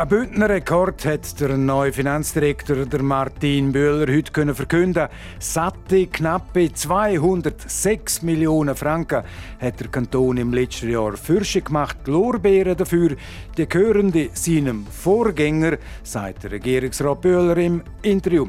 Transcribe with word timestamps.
Ein 0.00 0.08
Bündner 0.08 0.48
Rekord 0.48 1.04
hat 1.04 1.38
der 1.42 1.58
neue 1.58 1.92
Finanzdirektor 1.92 3.02
Martin 3.02 3.70
Böhler 3.70 4.10
heute 4.10 4.54
verkünden. 4.54 5.08
Satte 5.38 6.06
knappe 6.06 6.72
206 6.72 8.22
Millionen 8.22 8.74
Franken 8.74 9.24
hat 9.60 9.78
der 9.78 9.88
Kanton 9.88 10.38
im 10.38 10.54
letzten 10.54 10.88
Jahr 10.88 11.18
Fürsche 11.18 11.60
gemacht. 11.60 11.98
Lorbeeren 12.06 12.78
dafür, 12.78 13.14
die 13.58 13.68
gehören 13.68 14.10
seinem 14.32 14.86
Vorgänger, 14.86 15.76
sagt 16.02 16.44
der 16.44 16.52
Regierungsrat 16.52 17.20
Böhler 17.20 17.58
im 17.58 17.82
Interview. 18.00 18.46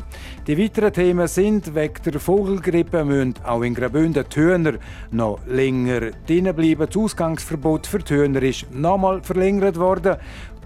Die 0.48 0.58
weiteren 0.58 0.94
Themen 0.94 1.28
sind, 1.28 1.76
wegen 1.76 2.02
der 2.06 2.20
Vogelgrippe 2.22 3.04
müssen 3.04 3.34
auch 3.44 3.62
in 3.64 3.76
Graubünden 3.76 4.24
die 4.34 4.40
Hühner 4.40 4.76
noch 5.12 5.46
länger 5.46 6.12
drinnen 6.26 6.56
bleiben. 6.56 6.88
Das 6.88 6.96
Ausgangsverbot 6.96 7.88
für 7.88 8.00
die 8.00 8.14
Hühner 8.14 8.42
ist 8.42 8.74
nochmal 8.74 9.22
verlängert 9.22 9.78
worden. 9.78 10.16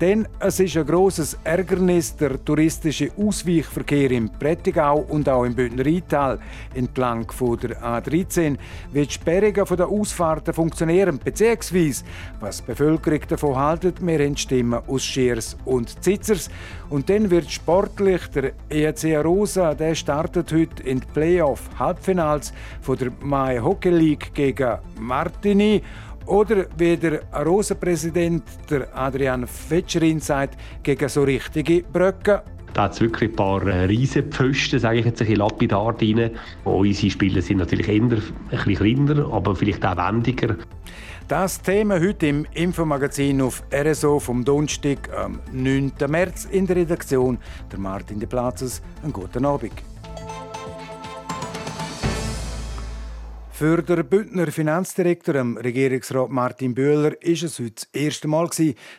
Denn 0.02 0.28
es 0.40 0.60
ist 0.60 0.76
ein 0.76 0.86
grosses 0.86 1.38
Ärgernis, 1.46 2.18
der 2.18 2.44
touristische 2.44 3.12
Ausweichverkehr 3.18 4.12
im 4.12 4.30
Prättigau 4.30 5.06
und 5.08 5.30
auch 5.30 5.46
im 5.46 5.56
Bündner 5.56 5.86
Rheintal 5.86 6.38
entlang 6.74 7.32
von 7.32 7.58
der 7.58 7.82
A13 7.82 8.58
wird 8.92 9.14
Sperrungen 9.14 9.66
von 9.66 9.78
der 9.78 9.88
Ausfahrten 9.88 10.54
funktionieren, 10.54 11.18
beziehungsweise 11.24 12.04
was 12.42 12.58
die 12.58 12.68
Bevölkerung 12.68 13.22
davon 13.30 13.56
haltet, 13.56 14.06
wir 14.06 14.20
haben 14.20 14.36
Stimmen 14.36 14.82
aus 14.86 15.06
Schiers 15.06 15.56
und 15.64 16.04
Zitzers. 16.04 16.50
Und 16.90 17.10
dann 17.10 17.32
wird 17.32 17.50
sportlich 17.50 18.28
der 18.28 18.52
EAC 18.70 19.24
Rosa, 19.24 19.74
der 19.76 19.96
startet 19.96 20.52
heute 20.52 20.84
in 20.84 21.00
die 21.00 21.08
Playoff-Halbfinals 21.14 22.52
von 22.82 22.98
der 22.98 23.12
Mai 23.22 23.60
Hockey 23.60 23.92
League 23.92 24.34
gegen 24.34 24.78
Martini. 25.00 25.82
Oder 26.26 26.66
wie 26.78 26.98
der 26.98 27.22
Rosenpräsident 27.46 28.44
der 28.70 28.88
Adrian 28.98 29.46
Fetscherin 29.46 30.20
sagt, 30.20 30.58
gegen 30.82 31.08
so 31.08 31.24
richtige 31.24 31.84
Brücken. 31.84 32.40
Da 32.74 32.84
hat 32.84 32.94
es 32.94 33.02
wirklich 33.02 33.30
ein 33.30 33.36
paar 33.36 33.66
äh, 33.68 33.86
Riesenpfosten, 33.86 34.80
sage 34.80 35.00
ich 35.00 35.06
jetzt 35.06 35.22
ein 35.22 35.28
bisschen 35.28 35.40
lapidar 35.40 35.94
drin. 35.94 36.32
Unsere 36.66 37.10
Spieler 37.10 37.42
sind 37.42 37.58
natürlich 37.60 37.88
eher 37.88 38.02
ein 38.02 38.10
bisschen 38.10 38.76
kleiner, 38.76 39.32
aber 39.32 39.56
vielleicht 39.56 39.86
auch 39.86 39.96
wendiger. 39.96 40.58
Das 41.28 41.62
Thema 41.62 42.00
heute 42.00 42.28
im 42.28 42.46
Infomagazin 42.54 43.42
auf 43.42 43.64
RSO 43.74 44.20
vom 44.20 44.44
Donnerstag, 44.44 45.10
am 45.18 45.40
9. 45.52 45.94
März 46.08 46.46
in 46.52 46.68
der 46.68 46.76
Redaktion. 46.76 47.38
Der 47.72 47.80
Martin 47.80 48.20
de 48.20 48.28
Platzes. 48.28 48.82
Einen 49.02 49.14
guten 49.14 49.46
Abend. 49.46 49.74
Für 53.58 53.82
den 53.82 54.06
Bündner 54.06 54.52
Finanzdirektor, 54.52 55.36
Regierungsrat 55.36 56.30
Martin 56.30 56.76
Böhler, 56.76 57.14
ist 57.24 57.42
es 57.42 57.58
heute 57.58 57.72
das 57.76 57.84
erste 57.94 58.28
Mal, 58.28 58.50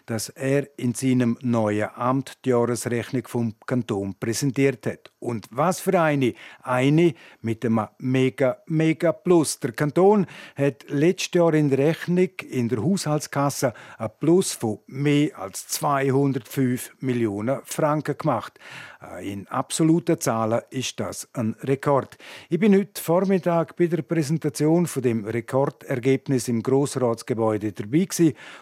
dass 0.07 0.31
er 0.31 0.67
in 0.79 0.95
seinem 0.95 1.37
neuen 1.43 1.91
Amt 1.95 2.39
die 2.43 2.49
Jahresrechnung 2.49 3.29
vom 3.29 3.55
Kanton 3.67 4.15
präsentiert 4.19 4.87
hat. 4.87 5.13
Und 5.19 5.47
was 5.51 5.81
für 5.81 6.01
eine? 6.01 6.33
Eine 6.63 7.13
mit 7.43 7.67
einem 7.67 7.87
mega, 7.99 8.57
mega 8.67 9.13
Plus. 9.13 9.61
Der 9.61 9.73
Kanton 9.73 10.25
hat 10.55 10.87
letztes 10.89 11.35
Jahr 11.35 11.53
in 11.53 11.69
der 11.69 11.79
Rechnung 11.79 12.31
in 12.49 12.71
der 12.71 12.83
Haushaltskasse 12.83 13.75
ein 13.99 14.11
Plus 14.19 14.55
von 14.55 14.79
mehr 14.87 15.39
als 15.39 15.69
205 15.69 16.97
Millionen 17.01 17.61
Franken 17.65 18.17
gemacht. 18.17 18.59
Äh, 19.03 19.33
in 19.33 19.47
absoluten 19.49 20.19
Zahlen 20.19 20.63
ist 20.71 20.99
das 20.99 21.29
ein 21.35 21.57
Rekord. 21.63 22.17
Ich 22.49 22.59
bin 22.59 22.75
heute 22.75 23.03
Vormittag 23.03 23.77
bei 23.77 23.87
der 23.87 24.01
Präsentation 24.01 24.46
von 24.87 25.03
dem 25.03 25.25
Rekordergebnis 25.25 26.49
im 26.49 26.63
Grossratsgebäude 26.63 27.73
dabei 27.73 28.09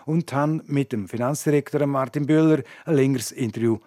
und 0.06 0.33
habe 0.33 0.62
mit 0.67 0.93
dem 0.93 1.09
Finanzdirektor 1.09 1.87
Martin 1.87 2.27
Böhler 2.27 2.62
ein 2.84 2.95
längeres 2.95 3.33
Interview 3.33 3.78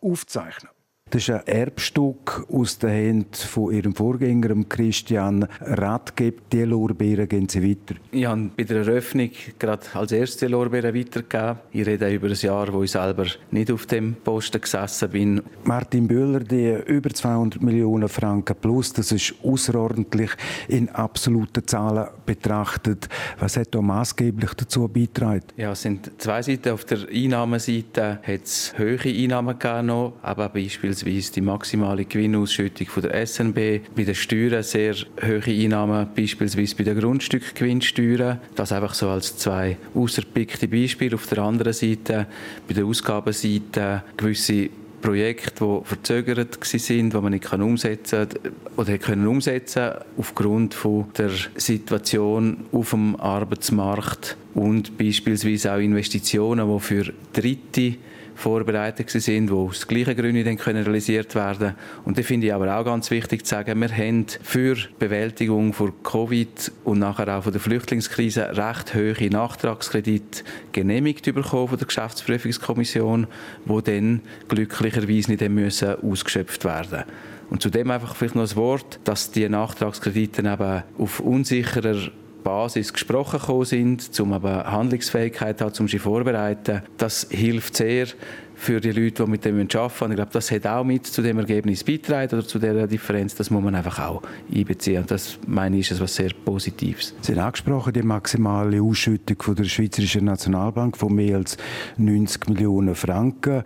aufzeichnen 0.00 0.71
das 1.12 1.28
ist 1.28 1.30
ein 1.30 1.46
Erbstück 1.46 2.46
aus 2.50 2.78
den 2.78 2.88
Händen 2.88 3.34
von 3.34 3.70
ihrem 3.70 3.94
Vorgänger, 3.94 4.54
Christian 4.66 5.46
Radgeb. 5.60 6.48
Die 6.50 6.62
Lorbeeren 6.62 7.28
gehen 7.28 7.46
Sie 7.50 7.62
weiter. 7.62 8.00
Ich 8.10 8.24
habe 8.24 8.50
bei 8.56 8.64
der 8.64 8.78
Eröffnung 8.78 9.28
gerade 9.58 9.82
als 9.92 10.12
erste 10.12 10.46
Lorbeeren 10.46 10.94
weitergegeben. 10.94 11.58
Ich 11.70 11.86
rede 11.86 12.14
über 12.14 12.28
ein 12.28 12.34
Jahr, 12.34 12.72
wo 12.72 12.82
ich 12.82 12.92
selber 12.92 13.26
nicht 13.50 13.70
auf 13.70 13.84
dem 13.84 14.14
Posten 14.14 14.62
gesessen 14.62 15.10
bin. 15.10 15.42
Martin 15.64 16.08
Bühler, 16.08 16.40
die 16.40 16.78
über 16.86 17.10
200 17.10 17.60
Millionen 17.60 18.08
Franken 18.08 18.56
plus, 18.58 18.94
das 18.94 19.12
ist 19.12 19.34
außerordentlich 19.44 20.30
in 20.68 20.88
absoluten 20.88 21.66
Zahlen 21.66 22.08
betrachtet. 22.24 23.10
Was 23.38 23.58
hat 23.58 23.74
da 23.74 23.82
maßgeblich 23.82 24.54
dazu 24.54 24.88
beigetragen? 24.88 25.44
Ja, 25.58 25.72
es 25.72 25.82
sind 25.82 26.10
zwei 26.16 26.40
Seiten. 26.40 26.70
Auf 26.70 26.86
der 26.86 27.00
Einnahmenseite 27.12 28.20
hat 28.22 28.44
es 28.44 28.72
hohe 28.78 28.98
Einnahmen 29.04 29.58
gegeben, 29.58 30.12
aber 30.22 30.48
beispielsweise 30.48 31.01
beispielsweise 31.02 31.32
die 31.32 31.40
maximale 31.40 32.04
Gewinnausschüttung 32.04 32.86
von 32.86 33.02
der 33.02 33.26
SNB, 33.26 33.80
bei 33.94 34.04
den 34.04 34.14
Steuern 34.14 34.62
sehr 34.62 34.94
hohe 35.20 35.42
Einnahmen, 35.46 36.08
beispielsweise 36.14 36.76
bei 36.76 36.84
den 36.84 36.98
Grundstückgewinnsteuern. 36.98 38.40
Das 38.54 38.72
einfach 38.72 38.94
so 38.94 39.08
als 39.08 39.36
zwei 39.36 39.76
außerpickte 39.94 40.68
Beispiele. 40.68 41.14
Auf 41.14 41.26
der 41.26 41.38
anderen 41.38 41.72
Seite, 41.72 42.26
bei 42.66 42.74
der 42.74 42.84
Ausgabenseite, 42.84 44.04
gewisse 44.16 44.70
Projekte, 45.00 45.64
die 45.64 45.84
verzögert 45.84 46.58
waren, 46.60 47.10
die 47.10 47.16
man 47.16 47.32
nicht 47.32 47.52
umsetzen 47.52 48.28
oder 48.76 48.98
können 48.98 49.26
umsetzen 49.26 49.90
aufgrund 50.16 50.76
der 51.18 51.30
Situation 51.56 52.58
auf 52.70 52.90
dem 52.90 53.16
Arbeitsmarkt 53.16 54.36
und 54.54 54.96
beispielsweise 54.96 55.72
auch 55.72 55.78
Investitionen, 55.78 56.72
die 56.72 56.80
für 56.80 57.12
Dritte 57.32 57.96
vorbereitet 58.42 59.08
sind, 59.08 59.46
die 59.46 59.52
aus 59.52 59.86
gleichen 59.86 60.16
Gründen 60.16 60.44
dann 60.44 60.56
können 60.58 60.82
realisiert 60.82 61.34
werden. 61.34 61.74
Und 62.04 62.18
da 62.18 62.22
finde 62.22 62.48
ich 62.48 62.54
aber 62.54 62.76
auch 62.76 62.84
ganz 62.84 63.10
wichtig 63.10 63.46
zu 63.46 63.50
sagen, 63.50 63.80
wir 63.80 63.96
haben 63.96 64.26
für 64.42 64.74
die 64.74 64.88
Bewältigung 64.98 65.72
von 65.72 65.92
Covid 66.02 66.72
und 66.84 66.98
nachher 66.98 67.38
auch 67.38 67.44
von 67.44 67.52
der 67.52 67.60
Flüchtlingskrise 67.60 68.56
recht 68.56 68.94
hohe 68.94 69.30
Nachtragskredite 69.30 70.42
genehmigt 70.72 71.24
bekommen 71.32 71.68
von 71.68 71.78
der 71.78 71.86
Geschäftsprüfungskommission, 71.86 73.26
wo 73.64 73.80
dann 73.80 74.20
glücklicherweise 74.48 75.30
nicht 75.30 75.48
müssen 75.48 76.02
ausgeschöpft 76.02 76.64
werden. 76.64 77.04
Und 77.48 77.62
zudem 77.62 77.90
einfach 77.90 78.16
vielleicht 78.16 78.34
noch 78.34 78.48
ein 78.48 78.56
Wort, 78.56 78.98
dass 79.04 79.30
die 79.30 79.48
Nachtragskredite 79.48 80.40
eben 80.40 80.82
auf 80.98 81.20
unsicherer 81.20 82.10
Basis 82.42 82.92
gesprochen 82.92 83.40
gekommen 83.40 83.64
sind, 83.64 84.20
um 84.20 84.32
aber 84.32 84.70
Handlungsfähigkeit 84.70 85.58
zu 85.58 85.64
haben, 85.64 85.74
um 85.78 85.88
sie 85.88 85.98
vorzubereiten. 85.98 86.82
Das 86.96 87.26
hilft 87.30 87.76
sehr 87.76 88.06
für 88.54 88.80
die 88.80 88.92
Leute, 88.92 89.24
die 89.24 89.30
mit 89.30 89.44
dem 89.44 89.58
arbeiten. 89.60 90.12
Ich 90.12 90.16
glaube, 90.16 90.30
das 90.32 90.50
hat 90.50 90.66
auch 90.66 90.84
mit 90.84 91.06
zu 91.06 91.20
dem 91.20 91.38
Ergebnis 91.38 91.82
beitragen 91.82 92.38
oder 92.38 92.46
zu 92.46 92.58
der 92.58 92.86
Differenz. 92.86 93.34
Das 93.34 93.50
muss 93.50 93.62
man 93.62 93.74
einfach 93.74 93.98
auch 93.98 94.22
einbeziehen. 94.54 95.02
Und 95.02 95.10
das 95.10 95.38
meine 95.46 95.78
ich 95.78 95.90
ist 95.90 95.96
etwas 95.96 96.14
sehr 96.14 96.30
Positives. 96.44 97.14
Sie 97.22 97.32
haben 97.32 97.40
angesprochen, 97.40 97.92
die 97.92 98.02
maximale 98.02 98.80
Ausschüttung 98.80 99.42
von 99.42 99.56
der 99.56 99.64
Schweizerischen 99.64 100.26
Nationalbank 100.26 100.96
von 100.96 101.12
mehr 101.12 101.38
als 101.38 101.56
90 101.96 102.48
Millionen 102.48 102.94
Franken 102.94 103.64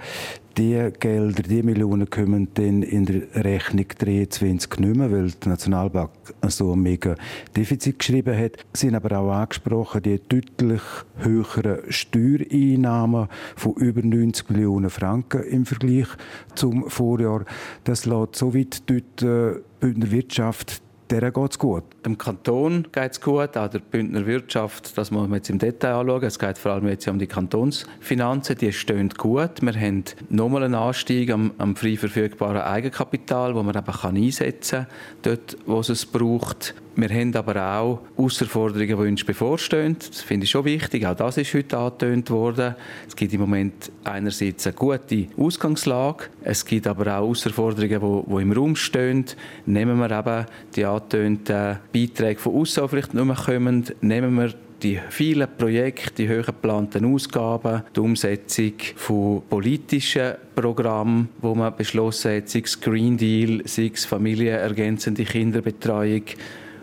die 0.56 0.90
Gelder, 0.98 1.42
die 1.42 1.62
Millionen 1.62 2.08
kommen 2.08 2.48
dann 2.54 2.82
in 2.82 3.04
der 3.04 3.44
Rechnung 3.44 3.86
23 3.98 4.78
nicht 4.78 4.96
mehr, 4.96 5.12
weil 5.12 5.30
die 5.30 5.48
Nationalbank 5.48 6.10
so 6.48 6.72
ein 6.72 6.80
mega 6.80 7.14
Defizit 7.54 7.98
geschrieben 7.98 8.36
hat. 8.36 8.52
Sie 8.72 8.86
haben 8.86 8.94
aber 8.94 9.18
auch 9.18 9.32
angesprochen, 9.32 10.02
die 10.02 10.20
deutlich 10.28 10.82
höheren 11.18 11.80
Steuereinnahmen 11.90 13.28
von 13.54 13.74
über 13.74 14.02
90 14.02 14.50
Millionen 14.50 14.90
Franken 14.90 15.42
im 15.44 15.66
Vergleich 15.66 16.08
zum 16.54 16.88
Vorjahr. 16.88 17.44
Das 17.84 18.06
lässt 18.06 18.36
so 18.36 18.54
weit 18.54 18.82
dort 18.86 19.22
äh, 19.22 19.60
Bündner 19.80 20.10
Wirtschaft 20.10 20.80
der 21.10 21.30
geht 21.30 21.50
es 21.50 21.58
gut. 21.58 21.84
Dem 22.04 22.18
Kanton 22.18 22.88
geht 22.92 23.12
es 23.12 23.20
gut, 23.20 23.56
auch 23.56 23.68
der 23.68 23.78
Bündner 23.78 24.26
Wirtschaft, 24.26 24.96
das 24.96 25.10
muss 25.10 25.28
man 25.28 25.38
jetzt 25.38 25.50
im 25.50 25.58
Detail 25.58 25.94
anschauen. 25.94 26.24
Es 26.24 26.38
geht 26.38 26.58
vor 26.58 26.72
allem 26.72 26.88
jetzt 26.88 27.06
um 27.08 27.18
die 27.18 27.26
Kantonsfinanzen, 27.26 28.56
die 28.58 28.72
stehen 28.72 29.10
gut. 29.10 29.62
Wir 29.62 29.74
haben 29.74 30.04
nochmal 30.28 30.64
einen 30.64 30.74
Anstieg 30.74 31.30
am, 31.30 31.52
am 31.58 31.76
frei 31.76 31.96
verfügbaren 31.96 32.62
Eigenkapital, 32.62 33.54
wo 33.54 33.62
man 33.62 33.76
eben 33.76 33.86
einsetzen 33.86 34.86
kann, 34.86 35.36
dort, 35.36 35.56
wo 35.66 35.80
es 35.80 36.06
braucht. 36.06 36.74
Wir 36.98 37.10
haben 37.10 37.36
aber 37.36 37.78
auch 37.78 38.00
Herausforderungen, 38.16 38.88
die 38.88 39.10
uns 39.10 39.22
bevorstehen. 39.22 39.96
Das 39.98 40.22
finde 40.22 40.44
ich 40.44 40.50
schon 40.50 40.64
wichtig. 40.64 41.06
Auch 41.06 41.14
das 41.14 41.36
ist 41.36 41.52
heute 41.52 41.76
angetönt 41.76 42.30
worden. 42.30 42.74
Es 43.06 43.14
gibt 43.14 43.34
im 43.34 43.40
Moment 43.40 43.92
einerseits 44.02 44.66
eine 44.66 44.76
gute 44.76 45.26
Ausgangslage. 45.36 46.24
Es 46.42 46.64
gibt 46.64 46.86
aber 46.86 47.02
auch 47.02 47.26
Herausforderungen, 47.26 48.24
die, 48.26 48.42
im 48.42 48.52
Raum 48.52 48.76
stehen. 48.76 49.26
Nehmen 49.66 49.98
wir 49.98 50.10
eben 50.10 50.46
die 50.74 50.86
angetönten 50.86 51.76
Beiträge 51.92 52.40
von 52.40 52.54
außen 52.54 52.88
vielleicht 52.88 53.12
nicht 53.12 53.26
mehr 53.26 53.36
kommen, 53.36 53.84
nehmen 54.00 54.34
wir 54.34 54.54
die 54.82 54.98
vielen 55.10 55.48
Projekte, 55.56 56.12
die 56.14 56.28
hoch 56.30 56.46
geplanten 56.46 57.12
Ausgaben, 57.12 57.82
die 57.94 58.00
Umsetzung 58.00 58.72
von 58.96 59.42
politischen 59.50 60.34
Programmen, 60.54 61.28
wo 61.42 61.54
man 61.54 61.76
beschlossen 61.76 62.36
hat, 62.36 62.48
sei 62.48 62.62
es 62.64 62.80
Green 62.80 63.16
Deal, 63.16 63.62
sei 63.66 63.90
es 63.92 64.04
familienergänzende 64.04 65.24
Kinderbetreuung, 65.24 66.22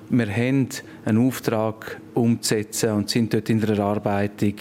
wir 0.10 0.28
haben 0.28 0.70
einen 1.06 1.28
Auftrag 1.28 2.00
umzusetzen 2.14 2.92
und 2.92 3.10
sind 3.10 3.34
dort 3.34 3.50
in 3.50 3.60
der 3.62 3.78
Erarbeitung, 3.78 4.56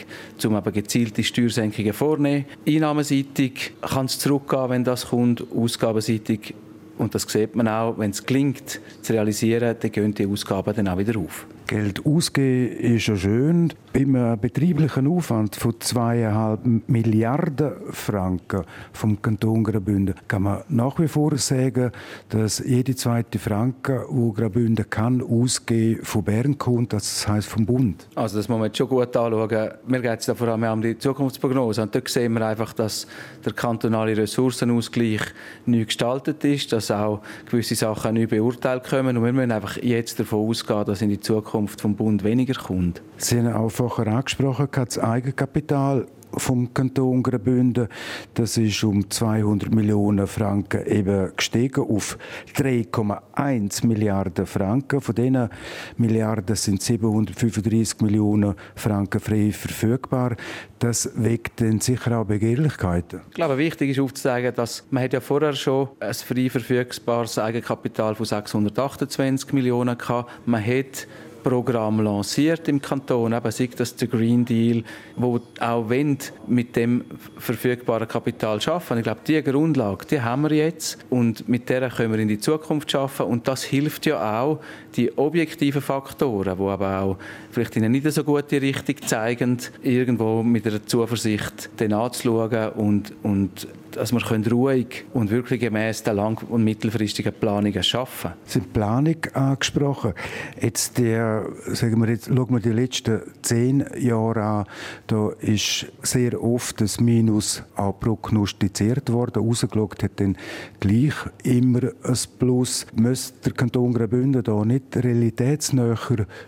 um 0.44 0.54
aber 0.54 0.72
gezielte 0.72 1.22
Steuersenkungen 1.22 1.92
vorzunehmen. 1.92 2.46
Einnahmenseitig 2.66 3.74
kann 3.80 4.06
es 4.06 4.18
zurückgehen, 4.18 4.70
wenn 4.70 4.84
das 4.84 5.08
kommt, 5.08 5.44
ausgabenseitig 5.52 6.54
und 6.98 7.14
das 7.14 7.22
sieht 7.22 7.56
man 7.56 7.68
auch, 7.68 7.98
wenn 7.98 8.10
es 8.10 8.24
gelingt, 8.24 8.80
zu 9.00 9.12
realisieren, 9.12 9.76
dann 9.80 9.90
gehen 9.90 10.14
die 10.14 10.26
Ausgaben 10.26 10.74
dann 10.74 10.88
auch 10.88 10.98
wieder 10.98 11.18
auf. 11.18 11.46
Geld 11.66 12.04
ausgeben 12.04 12.76
ist 12.76 13.06
ja 13.06 13.16
schön. 13.16 13.72
Bei 13.92 14.00
einem 14.00 14.40
betrieblichen 14.40 15.06
Aufwand 15.06 15.54
von 15.54 15.74
zweieinhalb 15.78 16.60
Milliarden 16.86 17.72
Franken 17.90 18.64
vom 18.92 19.20
Kanton 19.20 19.64
Graubünden 19.64 20.14
kann 20.28 20.42
man 20.44 20.62
nach 20.68 20.98
wie 20.98 21.08
vor 21.08 21.36
sagen, 21.36 21.92
dass 22.30 22.60
jede 22.60 22.96
zweite 22.96 23.38
Franke, 23.38 24.06
die 24.10 24.32
Graubünden 24.32 24.88
kann, 24.88 25.20
ausgeben 25.20 26.02
von 26.04 26.24
Bern 26.24 26.56
kommt, 26.56 26.94
das 26.94 27.28
heißt 27.28 27.46
vom 27.46 27.66
Bund. 27.66 28.08
Also 28.14 28.38
das 28.38 28.48
muss 28.48 28.58
man 28.58 28.66
jetzt 28.68 28.78
schon 28.78 28.88
gut 28.88 29.14
anschauen. 29.14 29.70
Mir 29.86 30.00
geht 30.00 30.20
es 30.20 30.26
da 30.26 30.34
vor 30.34 30.48
allem 30.48 30.62
um 30.62 30.80
die 30.80 30.96
Zukunftsprognose. 30.96 31.82
Und 31.82 31.94
dort 31.94 32.08
sehen 32.08 32.32
wir 32.32 32.46
einfach, 32.46 32.72
dass 32.72 33.06
der 33.44 33.52
kantonale 33.52 34.16
Ressourcenausgleich 34.16 35.20
neu 35.66 35.84
gestaltet 35.84 36.42
ist, 36.44 36.72
dass 36.72 36.90
auch 36.90 37.20
gewisse 37.50 37.74
Sachen 37.74 38.14
neu 38.14 38.26
beurteilt 38.26 38.84
kommen. 38.84 39.18
Und 39.18 39.24
wir 39.24 39.32
müssen 39.34 39.52
einfach 39.52 39.76
jetzt 39.76 40.18
davon 40.18 40.48
ausgehen, 40.48 40.84
dass 40.86 41.02
in 41.02 41.10
die 41.10 41.20
Zukunft 41.20 41.42
Zukunft 41.42 41.80
vom 41.80 41.96
Bund 41.96 42.24
weniger 42.24 42.54
kommt. 42.54 43.02
Sie 43.16 43.38
haben 43.38 43.52
auch 43.52 43.70
vorher 43.88 44.14
angesprochen, 44.14 44.68
das 44.72 44.98
Eigenkapital 44.98 46.06
vom 46.36 46.72
Kanton 46.72 47.22
Graubünden. 47.22 47.88
Das 48.34 48.56
ist 48.56 48.82
um 48.84 49.08
200 49.08 49.74
Millionen 49.74 50.26
Franken 50.26 50.86
eben 50.86 51.32
gestiegen 51.36 51.82
auf 51.82 52.18
3,1 52.56 53.86
Milliarden 53.86 54.46
Franken. 54.46 55.00
Von 55.00 55.14
diesen 55.14 55.48
Milliarden 55.96 56.56
sind 56.56 56.82
735 56.82 58.00
Millionen 58.00 58.54
Franken 58.74 59.20
frei 59.20 59.52
verfügbar. 59.52 60.36
Das 60.78 61.10
weckt 61.14 61.60
dann 61.60 61.80
sicher 61.80 62.18
auch 62.18 62.24
Begehrlichkeiten. 62.24 63.20
Ich 63.28 63.34
glaube, 63.34 63.58
wichtig 63.58 63.90
ist 63.90 64.00
aufzuzeigen, 64.00 64.54
dass 64.54 64.84
man 64.90 65.02
hat 65.02 65.12
ja 65.12 65.20
vorher 65.20 65.52
schon 65.52 65.88
ein 66.00 66.14
frei 66.14 66.48
verfügbares 66.48 67.38
Eigenkapital 67.38 68.14
von 68.14 68.26
628 68.26 69.52
Millionen 69.52 69.96
gehabt. 69.96 70.30
Man 70.46 70.64
hat 70.64 71.06
Programm 71.42 72.00
lanciert 72.00 72.68
im 72.68 72.80
Kanton, 72.80 73.32
eben 73.32 73.50
sei 73.50 73.68
das 73.76 73.96
der 73.96 74.08
Green 74.08 74.44
Deal, 74.44 74.84
wo 75.16 75.40
auch 75.60 75.88
wenn 75.88 76.18
mit 76.46 76.76
dem 76.76 77.04
verfügbaren 77.38 78.08
Kapital 78.08 78.60
schaffen. 78.60 78.98
Ich 78.98 79.04
glaube, 79.04 79.20
diese 79.26 79.42
Grundlage, 79.42 80.06
die 80.06 80.20
haben 80.20 80.42
wir 80.42 80.52
jetzt 80.52 80.98
und 81.10 81.48
mit 81.48 81.68
der 81.68 81.88
können 81.90 82.12
wir 82.12 82.20
in 82.20 82.28
die 82.28 82.38
Zukunft 82.38 82.90
schaffen 82.90 83.26
und 83.26 83.48
das 83.48 83.64
hilft 83.64 84.06
ja 84.06 84.40
auch, 84.40 84.60
die 84.96 85.16
objektiven 85.16 85.82
Faktoren, 85.82 86.56
die 86.56 86.64
aber 86.64 87.00
auch 87.00 87.16
vielleicht 87.50 87.76
in 87.76 87.84
eine 87.84 87.92
nicht 87.92 88.10
so 88.10 88.24
gute 88.24 88.60
Richtung 88.60 88.96
zeigen, 89.06 89.58
irgendwo 89.82 90.42
mit 90.42 90.66
einer 90.66 90.84
Zuversicht 90.84 91.70
den 91.80 91.92
anzuschauen 91.92 92.70
und, 92.70 93.12
und 93.22 93.66
dass 93.96 94.12
wir 94.12 94.22
ruhig 94.50 95.04
und 95.12 95.30
wirklich 95.30 95.60
gemäß 95.60 96.02
der 96.02 96.14
lang- 96.14 96.42
und 96.48 96.64
mittelfristigen 96.64 97.32
Planungen 97.32 97.82
schaffen. 97.82 98.32
Sie 98.46 98.60
haben 98.60 98.68
Planung 98.72 99.16
angesprochen. 99.34 100.14
Jetzt 100.60 100.98
der, 100.98 101.46
sagen 101.66 102.00
wir 102.00 102.08
jetzt, 102.10 102.26
schauen 102.26 102.50
wir 102.50 102.60
die 102.60 102.70
letzten 102.70 103.20
zehn 103.42 103.84
Jahre 103.98 104.42
an. 104.42 104.64
Da 105.06 105.30
ist 105.40 105.86
sehr 106.02 106.42
oft 106.42 106.80
das 106.80 107.00
Minus 107.00 107.62
auch 107.76 107.98
prognostiziert 107.98 109.12
worden. 109.12 109.44
Rausgeschaut 109.44 110.02
hat 110.02 110.20
dann 110.20 110.36
gleich 110.80 111.14
immer 111.42 111.82
ein 112.04 112.18
Plus. 112.38 112.86
Müsste 112.94 113.50
der 113.50 113.52
Kanton 113.52 113.94
Graubünden 113.94 114.42
da 114.42 114.64
nicht 114.64 114.96
realitätsnäher 114.96 115.98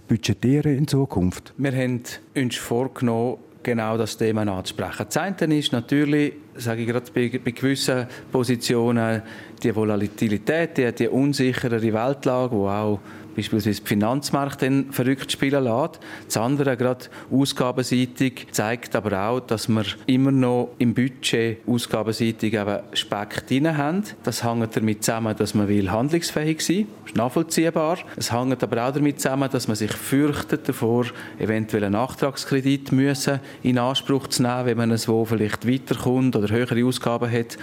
budgetieren 0.08 0.76
in 0.76 0.88
Zukunft? 0.88 1.52
Wir 1.56 1.72
haben 1.72 2.02
uns 2.34 2.56
vorgenommen, 2.56 3.38
genau 3.64 3.98
das 3.98 4.16
Thema 4.16 4.42
anzusprechen. 4.42 5.06
Das 5.06 5.16
eine 5.16 5.58
ist 5.58 5.72
natürlich, 5.72 6.34
sage 6.54 6.82
ich 6.82 6.88
gerade 6.88 7.10
bei, 7.12 7.40
bei 7.44 7.50
gewissen 7.50 8.06
Positionen, 8.30 9.22
die 9.62 9.74
Volatilität, 9.74 10.76
die, 10.76 10.92
die 10.92 11.08
unsichere 11.08 11.82
Weltlage, 11.82 12.52
wo 12.52 12.68
auch 12.68 13.00
beispielsweise 13.34 13.80
die 13.80 13.86
Finanzmärkte 13.86 14.84
verrückt 14.90 15.32
spielen 15.32 15.64
lässt. 15.64 16.00
Das 16.26 16.36
andere, 16.36 16.76
gerade 16.76 17.06
ausgabenseitig, 17.30 18.46
zeigt 18.52 18.94
aber 18.96 19.28
auch, 19.28 19.40
dass 19.40 19.68
wir 19.68 19.84
immer 20.06 20.30
noch 20.30 20.70
im 20.78 20.94
Budget 20.94 21.58
ausgabenseitig 21.66 22.54
eben 22.54 22.78
Speck 22.92 23.46
drin 23.46 23.76
haben. 23.76 24.02
Das 24.22 24.44
hängt 24.44 24.76
damit 24.76 25.04
zusammen, 25.04 25.36
dass 25.36 25.54
man 25.54 25.68
will 25.68 25.90
handlungsfähig 25.90 26.60
sein 26.60 26.76
will. 26.76 26.86
Das 27.02 27.10
ist 27.10 27.16
nachvollziehbar. 27.16 27.98
Es 28.16 28.32
hängt 28.32 28.62
aber 28.62 28.88
auch 28.88 28.92
damit 28.92 29.20
zusammen, 29.20 29.48
dass 29.50 29.68
man 29.68 29.76
sich 29.76 29.92
fürchtet 29.92 30.68
davor, 30.68 31.06
eventuell 31.38 31.84
einen 31.84 31.92
Nachtragskredit 31.92 32.92
müssen 32.92 33.40
in 33.62 33.78
Anspruch 33.78 34.28
zu 34.28 34.42
nehmen, 34.42 34.66
wenn 34.66 34.78
man 34.78 34.90
es 34.90 35.08
wo 35.08 35.24
vielleicht 35.24 35.68
weiterkommt 35.68 36.36
oder 36.36 36.48
höhere 36.48 36.84
Ausgaben 36.84 37.30
hat. 37.30 37.58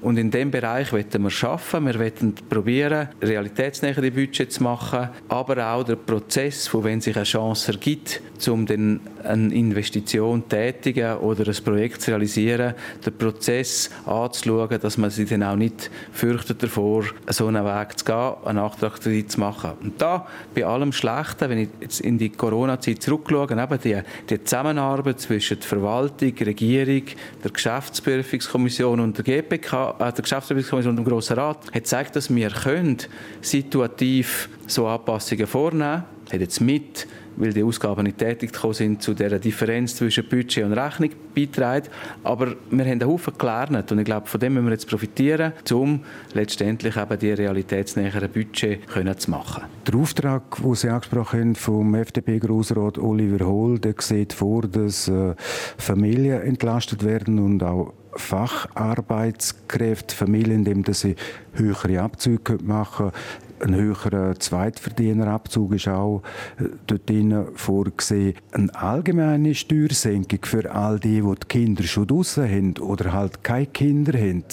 Und 0.00 0.18
in 0.18 0.30
diesem 0.30 0.50
Bereich 0.50 0.92
wollen 0.92 1.22
wir 1.22 1.30
schaffen. 1.30 1.86
Wir 1.86 1.98
wollen 1.98 2.34
probieren, 2.48 3.08
realitätsnähere 3.22 4.10
Budget 4.10 4.52
zu 4.52 4.62
machen, 4.62 5.08
aber 5.28 5.72
auch 5.72 5.84
der 5.84 5.96
Prozess, 5.96 6.68
von 6.68 6.84
wenn 6.84 7.00
sich 7.00 7.16
eine 7.16 7.24
Chance 7.24 7.72
ergibt, 7.72 8.20
um 8.48 8.66
dann 8.66 9.00
eine 9.24 9.52
Investition 9.54 10.42
zu 10.42 10.48
tätigen 10.48 11.16
oder 11.16 11.46
ein 11.46 11.64
Projekt 11.64 12.02
zu 12.02 12.10
realisieren, 12.10 12.74
den 13.04 13.16
Prozess 13.16 13.90
anzuschauen, 14.04 14.78
dass 14.80 14.98
man 14.98 15.10
sich 15.10 15.28
dann 15.28 15.42
auch 15.42 15.56
nicht 15.56 15.90
fürchtet 16.12 16.62
davor, 16.62 17.04
so 17.28 17.46
einen 17.46 17.64
Weg 17.64 17.98
zu 17.98 18.04
gehen, 18.04 18.34
einen 18.44 18.56
Nachtragskredit 18.56 19.32
zu 19.32 19.40
machen. 19.40 19.72
Und 19.82 20.00
da, 20.00 20.26
bei 20.54 20.64
allem 20.64 20.92
Schlechten, 20.92 21.50
wenn 21.50 21.58
ich 21.58 21.68
jetzt 21.80 22.00
in 22.00 22.18
die 22.18 22.30
Corona-Zeit 22.30 23.02
zurückschaue, 23.02 23.50
eben 23.50 23.78
die, 23.82 24.00
die 24.28 24.44
Zusammenarbeit 24.44 25.20
zwischen 25.20 25.58
der 25.58 25.66
Verwaltung, 25.66 26.34
Regierung, 26.40 27.02
der 27.42 27.50
Geschäftsprüfungskommission 27.50 29.00
und 29.00 29.18
der 29.18 29.24
GPK, 29.24 29.95
äh, 29.98 30.12
der 30.12 30.22
Geschäftsprüfungskommission 30.22 30.90
und 30.90 30.96
dem 30.96 31.04
Grossen 31.04 31.36
Rat, 31.38 31.66
hat 31.66 31.72
gezeigt, 31.72 32.16
dass 32.16 32.34
wir 32.34 32.50
können 32.50 32.98
situativ 33.40 34.48
so 34.66 34.86
Anpassungen 34.86 35.46
vornehmen 35.46 36.04
können, 36.24 36.32
hat 36.32 36.40
jetzt 36.40 36.60
mit 36.60 37.06
weil 37.36 37.52
die 37.52 37.62
Ausgaben 37.62 38.04
nicht 38.04 38.18
tätig 38.18 38.50
sind, 38.72 39.02
zu 39.02 39.14
der 39.14 39.38
Differenz 39.38 39.96
zwischen 39.96 40.28
Budget 40.28 40.64
und 40.64 40.72
Rechnung 40.72 41.10
beiträgt. 41.34 41.90
Aber 42.24 42.54
wir 42.70 42.84
haben 42.84 42.92
einen 42.92 43.06
Haufen 43.06 43.34
gelernt 43.36 43.92
und 43.92 43.98
ich 43.98 44.04
glaube, 44.04 44.26
von 44.26 44.40
dem 44.40 44.54
müssen 44.54 44.66
wir 44.66 44.72
jetzt 44.72 44.88
profitieren, 44.88 45.52
um 45.72 46.00
letztendlich 46.32 46.96
eben 46.96 47.18
die 47.18 47.32
realitätsnäheren 47.32 48.30
Budget 48.30 48.80
zu 49.20 49.30
machen. 49.30 49.64
Der 49.86 49.94
Auftrag, 49.94 50.56
den 50.56 50.74
Sie 50.74 50.88
angesprochen 50.88 51.40
haben 51.40 51.54
vom 51.54 51.94
FDP-Grossrat 51.94 52.98
Oliver 52.98 53.46
Hohl, 53.46 53.78
der 53.78 53.94
sieht 53.98 54.32
vor, 54.32 54.62
dass 54.62 55.08
äh, 55.08 55.34
Familien 55.78 56.42
entlastet 56.42 57.04
werden 57.04 57.38
und 57.38 57.62
auch 57.62 57.92
Facharbeitskräfte, 58.16 60.14
Familien, 60.14 60.66
indem 60.66 60.92
sie 60.94 61.16
höhere 61.54 62.00
Abzüge 62.00 62.58
machen 62.62 63.10
können. 63.10 63.46
Ein 63.58 63.74
höherer 63.74 64.38
Zweitverdienerabzug 64.38 65.74
ist 65.74 65.88
auch 65.88 66.22
äh, 66.58 66.64
dort 66.86 67.10
vorgesehen. 67.58 68.34
Eine 68.52 68.74
allgemeine 68.74 69.54
Steuersenkung 69.54 70.40
für 70.42 70.70
all 70.70 71.00
die, 71.00 71.22
die 71.22 71.34
die 71.34 71.46
Kinder 71.48 71.82
schon 71.84 72.06
draußen 72.06 72.44
haben 72.44 72.76
oder 72.78 73.14
halt 73.14 73.42
keine 73.42 73.66
Kinder 73.66 74.18
haben, 74.18 74.44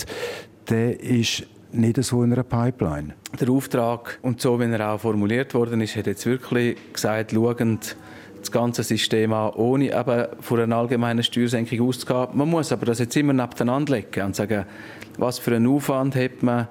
der 0.69 1.01
ist 1.01 1.43
nicht 1.73 2.01
so 2.03 2.23
in 2.23 2.31
einer 2.31 2.43
Pipeline. 2.43 3.13
Der 3.39 3.49
Auftrag 3.49 4.19
und 4.21 4.39
so, 4.39 4.59
wie 4.59 4.71
er 4.71 4.93
auch 4.93 4.99
formuliert 4.99 5.53
worden 5.53 5.81
ist, 5.81 5.95
hat 5.95 6.07
jetzt 6.07 6.25
wirklich 6.25 6.77
gesagt, 6.93 7.31
schauend 7.31 7.97
das 8.43 8.51
ganze 8.51 8.83
System 8.83 9.33
an, 9.33 9.51
ohne 9.53 9.97
eben 9.97 10.27
von 10.41 10.59
einer 10.59 10.77
allgemeinen 10.77 11.23
Steuersenkung 11.23 11.87
auszugehen. 11.87 12.27
Man 12.33 12.49
muss 12.49 12.71
aber 12.71 12.85
das 12.85 12.99
jetzt 12.99 13.15
immer 13.15 13.33
nebeneinander 13.33 13.93
legen 13.93 14.25
und 14.25 14.35
sagen, 14.35 14.65
was 15.17 15.39
für 15.39 15.55
einen 15.55 15.67
Aufwand 15.67 16.15
hat 16.15 16.43
man 16.43 16.67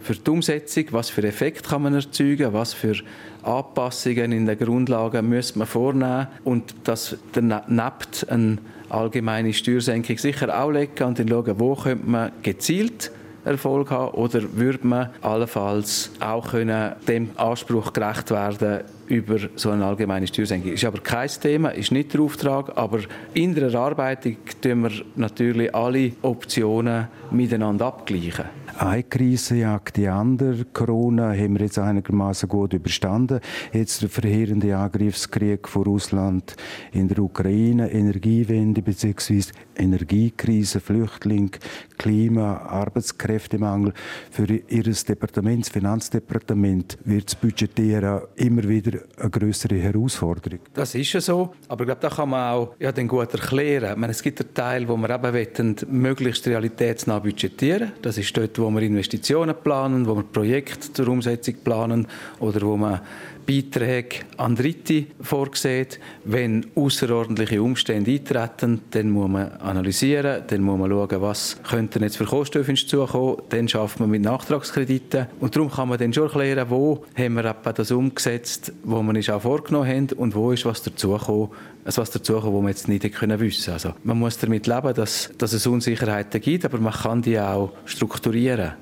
für 0.00 0.14
die 0.14 0.30
Umsetzung, 0.30 0.84
was 0.90 1.10
für 1.10 1.22
Effekt 1.24 1.68
kann 1.68 1.82
man 1.82 1.94
erzeugen, 1.94 2.52
was 2.52 2.74
für 2.74 2.94
Anpassungen 3.42 4.32
in 4.32 4.46
den 4.46 4.58
Grundlagen 4.58 5.28
muss 5.28 5.56
man 5.56 5.66
vornehmen 5.66 6.28
und 6.44 6.74
das 6.84 7.16
neben 7.34 7.80
eine 8.28 8.58
allgemeine 8.88 9.52
Steuersenkung 9.52 10.18
sicher 10.18 10.60
auch 10.60 10.70
legen 10.70 11.04
und 11.04 11.18
dann 11.18 11.28
schauen, 11.28 11.58
wo 11.58 11.74
könnte 11.74 12.08
man 12.08 12.32
gezielt 12.42 13.10
Erfolg 13.46 13.90
haben 13.90 14.14
oder 14.14 14.42
würde 14.54 14.86
man 14.86 15.10
allenfalls 15.22 16.10
auch 16.20 16.50
können 16.50 16.92
dem 17.06 17.30
Anspruch 17.36 17.92
gerecht 17.92 18.30
werden 18.30 18.82
über 19.08 19.38
so 19.54 19.70
eine 19.70 19.84
allgemeine 19.84 20.26
Steuersenkung. 20.26 20.72
Ist 20.72 20.84
aber 20.84 20.98
kein 20.98 21.28
Thema, 21.28 21.68
ist 21.70 21.92
nicht 21.92 22.12
der 22.12 22.22
Auftrag, 22.22 22.76
aber 22.76 23.00
in 23.34 23.54
der 23.54 23.72
Erarbeitung 23.72 24.36
tun 24.60 24.82
wir 24.82 24.90
natürlich 25.14 25.74
alle 25.74 26.12
Optionen 26.22 27.06
miteinander 27.30 27.86
abgleichen. 27.86 28.46
Eine 28.78 29.04
Krise 29.04 29.56
jagt 29.56 29.96
die 29.96 30.06
andere. 30.06 30.66
Corona 30.72 31.30
haben 31.30 31.54
wir 31.54 31.64
jetzt 31.64 31.78
einigermaßen 31.78 32.46
gut 32.46 32.74
überstanden. 32.74 33.40
Jetzt 33.72 34.02
der 34.02 34.10
verheerende 34.10 34.76
Angriffskrieg 34.76 35.66
von 35.66 35.84
Russland 35.84 36.56
in 36.92 37.08
der 37.08 37.18
Ukraine, 37.20 37.90
Energiewende 37.90 38.82
bzw. 38.82 39.44
Energiekrise, 39.76 40.80
Flüchtling, 40.80 41.50
Klima, 41.98 42.58
Arbeitskräftemangel. 42.58 43.92
Für 44.30 44.46
Ihr 44.46 44.82
Departement, 44.82 45.64
das 45.64 45.70
Finanzdepartement, 45.70 46.98
wird 47.04 47.26
das 47.26 47.34
Budgetieren 47.34 48.22
immer 48.36 48.68
wieder 48.68 49.00
eine 49.18 49.30
größere 49.30 49.76
Herausforderung. 49.76 50.60
Das 50.74 50.94
ist 50.94 51.12
ja 51.12 51.20
so, 51.20 51.54
aber 51.68 51.82
ich 51.82 51.86
glaube, 51.86 52.00
da 52.00 52.08
kann 52.08 52.30
man 52.30 52.52
auch 52.52 52.74
ja, 52.78 52.92
den 52.92 53.08
gut 53.08 53.32
erklären. 53.32 53.98
Meine, 53.98 54.12
es 54.12 54.22
gibt 54.22 54.40
einen 54.40 54.54
Teil, 54.54 54.88
wo 54.88 54.96
wir 54.96 55.10
eben 55.10 55.32
wollen, 55.32 55.76
möglichst 55.88 56.46
realitätsnah 56.46 57.18
budgetieren. 57.18 57.92
Das 58.02 58.18
ist 58.18 58.36
dort, 58.36 58.58
wo 58.58 58.70
wir 58.70 58.82
Investitionen 58.82 59.54
planen, 59.62 60.06
wo 60.06 60.16
wir 60.16 60.22
Projekte 60.24 60.92
zur 60.92 61.08
Umsetzung 61.08 61.54
planen 61.64 62.06
oder 62.40 62.60
wo 62.62 62.76
man 62.76 63.00
Beiträge 63.46 64.20
an 64.36 64.56
Dritte 64.56 65.06
vorgesehen. 65.20 65.88
Wenn 66.24 66.66
außerordentliche 66.74 67.62
Umstände 67.62 68.10
eintreten, 68.10 68.82
dann 68.90 69.10
muss 69.10 69.28
man 69.28 69.52
analysieren, 69.52 70.42
dann 70.46 70.62
muss 70.62 70.78
man 70.78 70.90
schauen, 70.90 71.22
was 71.22 71.56
könnten 71.62 72.02
jetzt 72.02 72.16
für 72.16 72.24
Kosten 72.24 72.60
auf 72.60 72.68
uns 72.68 72.86
zukommen. 72.86 73.36
Dann 73.48 73.68
schafft 73.68 74.00
man 74.00 74.10
mit 74.10 74.22
Nachtragskrediten. 74.22 75.26
Und 75.40 75.54
darum 75.54 75.70
kann 75.70 75.88
man 75.88 75.98
dann 75.98 76.12
schon 76.12 76.24
erklären, 76.24 76.66
wo 76.68 77.04
haben 77.16 77.34
wir 77.34 77.54
das 77.54 77.90
umgesetzt, 77.90 78.72
wo 78.82 79.02
wir 79.02 79.14
uns 79.14 79.30
auch 79.30 79.42
vorgenommen 79.42 79.88
haben 79.88 80.08
und 80.16 80.34
wo 80.34 80.52
ist 80.52 80.64
was 80.64 80.82
dazugekommen, 80.82 81.50
also 81.84 82.02
was 82.02 82.10
dazugekommen, 82.10 82.54
wo 82.54 82.62
wir 82.62 82.70
jetzt 82.70 82.88
nicht 82.88 83.10
können 83.12 83.38
wissen. 83.38 83.72
Also 83.72 83.94
man 84.02 84.18
muss 84.18 84.38
damit 84.38 84.66
leben, 84.66 84.94
dass, 84.94 85.30
dass 85.38 85.52
es 85.52 85.66
Unsicherheiten 85.66 86.40
gibt, 86.40 86.64
aber 86.64 86.78
man 86.78 86.92
kann 86.92 87.22
die 87.22 87.38
auch 87.38 87.72
strukturieren 87.84 88.72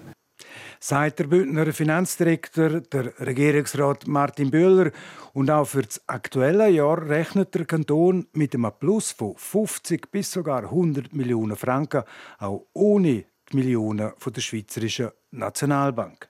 sagt 0.85 1.19
der 1.19 1.25
Bündner 1.25 1.73
Finanzdirektor, 1.73 2.81
der 2.81 3.19
Regierungsrat 3.19 4.07
Martin 4.07 4.51
Bühler. 4.51 4.91
Und 5.33 5.51
auch 5.51 5.65
für 5.65 5.81
das 5.81 6.03
aktuelle 6.07 6.69
Jahr 6.69 7.09
rechnet 7.09 7.55
der 7.55 7.65
Kanton 7.65 8.27
mit 8.35 8.55
einem 8.55 8.71
Plus 8.79 9.13
von 9.13 9.35
50 9.35 10.11
bis 10.11 10.31
sogar 10.31 10.65
100 10.65 11.15
Millionen 11.15 11.57
Franken, 11.57 12.03
auch 12.39 12.67
ohne 12.75 13.25
die 13.51 13.57
Millionen 13.57 14.13
von 14.19 14.33
der 14.35 14.43
Schweizerischen 14.43 15.09
Nationalbank. 15.31 16.29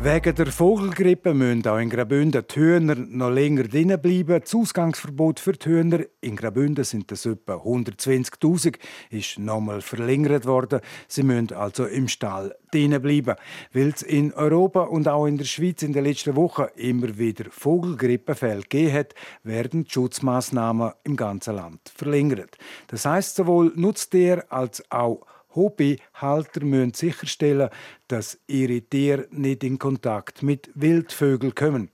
Wegen 0.00 0.32
der 0.32 0.46
Vogelgrippe 0.46 1.34
müssen 1.34 1.66
auch 1.66 1.78
in 1.78 1.90
Graubünden 1.90 2.44
die 2.48 2.54
Hühner 2.54 2.94
noch 2.94 3.30
länger 3.30 3.64
drinnen 3.64 4.00
bleiben. 4.00 4.40
Das 4.40 4.54
Ausgangsverbot 4.54 5.40
für 5.40 5.54
die 5.54 5.68
Hühner 5.68 6.04
in 6.20 6.36
Graubünden 6.36 6.84
sind 6.84 7.10
das 7.10 7.26
etwa 7.26 7.54
120.000, 7.54 8.76
ist 9.10 9.40
nochmal 9.40 9.80
verlängert 9.80 10.46
worden. 10.46 10.82
Sie 11.08 11.24
müssen 11.24 11.52
also 11.52 11.84
im 11.86 12.06
Stall 12.06 12.54
drinnen 12.70 13.02
bleiben. 13.02 13.34
Weil 13.72 13.88
es 13.88 14.02
in 14.02 14.32
Europa 14.34 14.82
und 14.82 15.08
auch 15.08 15.26
in 15.26 15.36
der 15.36 15.46
Schweiz 15.46 15.82
in 15.82 15.92
den 15.92 16.04
letzten 16.04 16.36
Wochen 16.36 16.66
immer 16.76 17.18
wieder 17.18 17.46
Vogelgrippefälle 17.50 18.62
gegeben 18.62 18.92
hat, 18.92 19.14
werden 19.42 19.82
die 19.82 19.90
Schutzmaßnahmen 19.90 20.92
im 21.02 21.16
ganzen 21.16 21.56
Land 21.56 21.80
verlängert. 21.92 22.56
Das 22.86 23.04
heißt 23.04 23.34
sowohl 23.34 23.72
Nutztiere 23.74 24.44
als 24.48 24.80
auch 24.92 25.26
Hobbyhalter 25.54 26.64
müssen 26.64 26.94
sicherstellen, 26.94 27.70
dass 28.08 28.38
ihre 28.46 28.80
Tiere 28.82 29.26
nicht 29.30 29.64
in 29.64 29.78
Kontakt 29.78 30.42
mit 30.42 30.70
Wildvögeln 30.74 31.54
kommen. 31.54 31.90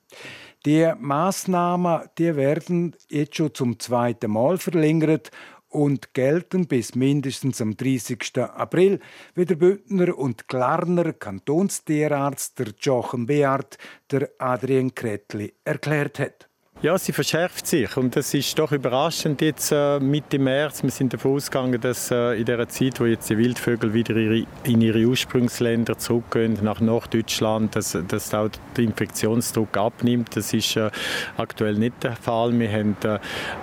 Die 0.67 0.91
Maßnahmen 0.99 2.09
die 2.19 2.37
werden 2.37 2.97
jetzt 3.09 3.37
schon 3.37 3.55
zum 3.55 3.79
zweiten 3.79 4.31
Mal 4.31 4.59
verlängert 4.59 5.31
und 5.75 6.15
gelten 6.15 6.67
bis 6.67 6.95
mindestens 6.95 7.61
am 7.61 7.77
30. 7.77 8.39
April, 8.39 9.01
wie 9.35 9.45
der 9.45 9.57
Bündner 9.57 10.17
und 10.17 10.47
Glarner 10.47 11.13
Kantonstierarzt 11.13 12.59
der 12.61 12.69
Jochen 12.79 13.27
Beard 13.27 13.77
der 14.11 14.31
Adrian 14.39 14.95
Kretli 14.95 15.53
erklärt 15.65 16.21
hat. 16.21 16.49
Ja, 16.83 16.99
sie 16.99 17.13
verschärft 17.13 17.67
sich 17.67 17.97
und 17.97 18.15
das 18.15 18.35
ist 18.35 18.59
doch 18.59 18.71
überraschend 18.71 19.41
jetzt 19.41 19.73
äh, 19.73 19.99
Mitte 20.01 20.39
März. 20.39 20.83
Wir 20.83 20.91
sind 20.91 21.15
davon 21.15 21.37
ausgegangen, 21.37 21.81
dass 21.81 22.11
äh, 22.11 22.39
in 22.39 22.45
der 22.45 22.69
Zeit, 22.69 23.01
wo 23.01 23.07
jetzt 23.07 23.31
die 23.31 23.39
Wildvögel 23.39 23.95
wieder 23.95 24.15
ihre, 24.17 24.47
in 24.65 24.83
ihre 24.83 25.03
Ursprungsländer 25.07 25.97
zurückgehen, 25.97 26.59
nach 26.63 26.81
Norddeutschland, 26.81 27.75
dass, 27.75 27.97
dass 28.07 28.35
auch 28.35 28.51
der 28.77 28.85
Infektionsdruck 28.85 29.75
abnimmt. 29.79 30.37
Das 30.37 30.53
ist 30.53 30.77
äh, 30.77 30.91
aktuell 31.39 31.75
nicht 31.75 32.03
der 32.03 32.17
Fall. 32.17 32.59
Wir 32.59 32.71
haben 32.71 32.97
äh, 33.05 33.19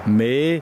mehr 0.10 0.62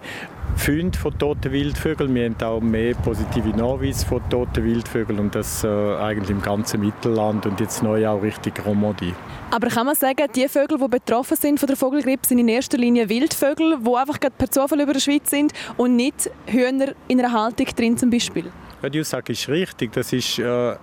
Funde 0.56 0.98
von 0.98 1.18
toten 1.18 1.52
Wildvögeln. 1.52 2.14
Wir 2.14 2.26
haben 2.26 2.36
auch 2.44 2.62
mehr 2.62 2.94
positive 2.96 3.50
Nachweise 3.50 4.06
von 4.06 4.22
toten 4.30 4.64
Wildvögeln 4.64 5.20
und 5.20 5.34
das 5.34 5.64
äh, 5.64 5.68
eigentlich 5.68 6.30
im 6.30 6.42
ganzen 6.42 6.82
Mittelland 6.82 7.46
und 7.46 7.60
jetzt 7.60 7.82
neu 7.82 8.08
auch 8.08 8.22
richtig 8.22 8.66
Romandie. 8.66 9.14
Aber 9.52 9.68
kann 9.68 9.86
man 9.86 9.96
sagen, 9.96 10.28
die 10.36 10.48
Vögel, 10.48 10.78
die 10.78 10.88
betroffen 10.88 11.38
sind 11.38 11.60
von 11.60 11.68
der 11.68 11.78
Vogelgrippe, 11.78 12.28
sind 12.28 12.40
in 12.40 12.48
erster 12.48 12.78
Linie 12.78 13.10
Wildvögel, 13.10 13.80
die 13.80 13.96
einfach 13.96 14.20
per 14.20 14.52
Zufall 14.52 14.82
über 14.82 14.94
der 14.94 15.00
Schweiz 15.00 15.30
sind 15.30 15.54
und 15.78 15.96
nicht 15.96 16.30
Hühner 16.46 16.94
in 17.08 17.20
einer 17.20 17.32
Haltung 17.32 17.68
drin 17.76 17.98
zum 17.98 18.10
Beispiel? 18.10 18.52
Ja, 18.82 18.88
die 18.88 19.02
Aussage 19.02 19.34
ist 19.34 19.50
richtig. 19.50 19.92
Das 19.92 20.14
ist 20.14 20.40
äh, 20.40 20.76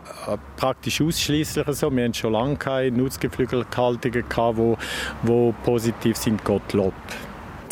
praktisch 0.57 1.01
ausschließlich 1.01 1.67
so. 1.69 1.91
Wir 1.91 2.05
haben 2.05 2.13
schon 2.13 2.33
lange 2.33 2.57
keine 2.57 2.97
Nutzgeflügelhaltungen 2.97 4.25
die, 4.29 4.77
die 5.27 5.55
positiv 5.65 6.17
sind, 6.17 6.45
Gottlob 6.45 6.93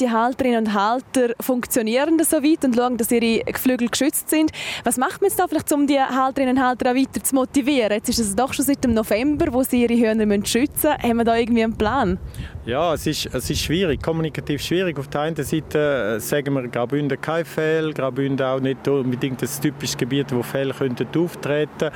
die 0.00 0.10
Halterinnen 0.10 0.66
und 0.66 0.74
Halter 0.74 1.34
funktionieren 1.40 2.22
so 2.24 2.42
weit 2.42 2.64
und 2.64 2.76
schauen, 2.76 2.96
dass 2.96 3.10
ihre 3.10 3.44
Geflügel 3.44 3.88
geschützt 3.88 4.30
sind. 4.30 4.50
Was 4.84 4.96
macht 4.96 5.20
man 5.20 5.28
jetzt 5.28 5.38
da 5.38 5.46
vielleicht, 5.46 5.72
um 5.72 5.86
die 5.86 6.00
Halterinnen 6.00 6.56
und 6.56 6.62
Halter 6.62 6.90
auch 6.90 6.94
weiter 6.94 7.22
zu 7.22 7.34
motivieren? 7.34 7.92
Jetzt 7.92 8.08
ist 8.08 8.18
es 8.18 8.36
doch 8.36 8.52
schon 8.52 8.64
seit 8.64 8.82
dem 8.84 8.94
November, 8.94 9.52
wo 9.52 9.62
sie 9.62 9.82
ihre 9.82 9.94
Hühner 9.94 10.46
schützen 10.46 10.90
müssen. 10.90 11.02
Haben 11.02 11.16
wir 11.18 11.24
da 11.24 11.36
irgendwie 11.36 11.64
einen 11.64 11.76
Plan? 11.76 12.18
Ja, 12.66 12.94
es 12.94 13.06
ist, 13.06 13.26
es 13.26 13.50
ist 13.50 13.60
schwierig, 13.60 14.02
kommunikativ 14.02 14.62
schwierig. 14.62 14.98
Auf 14.98 15.08
der 15.08 15.20
einen 15.20 15.36
Seite 15.36 16.14
äh, 16.16 16.18
sagen 16.18 16.54
wir 16.54 16.66
Graubünden 16.68 17.20
kein 17.20 17.44
Fell, 17.44 17.92
Graubünden 17.92 18.46
auch 18.46 18.58
nicht 18.58 18.88
unbedingt 18.88 19.42
das 19.42 19.60
typische 19.60 19.98
Gebiet, 19.98 20.34
wo 20.34 20.42
Fälle 20.42 20.72
könnten 20.72 21.06
auftreten. 21.14 21.90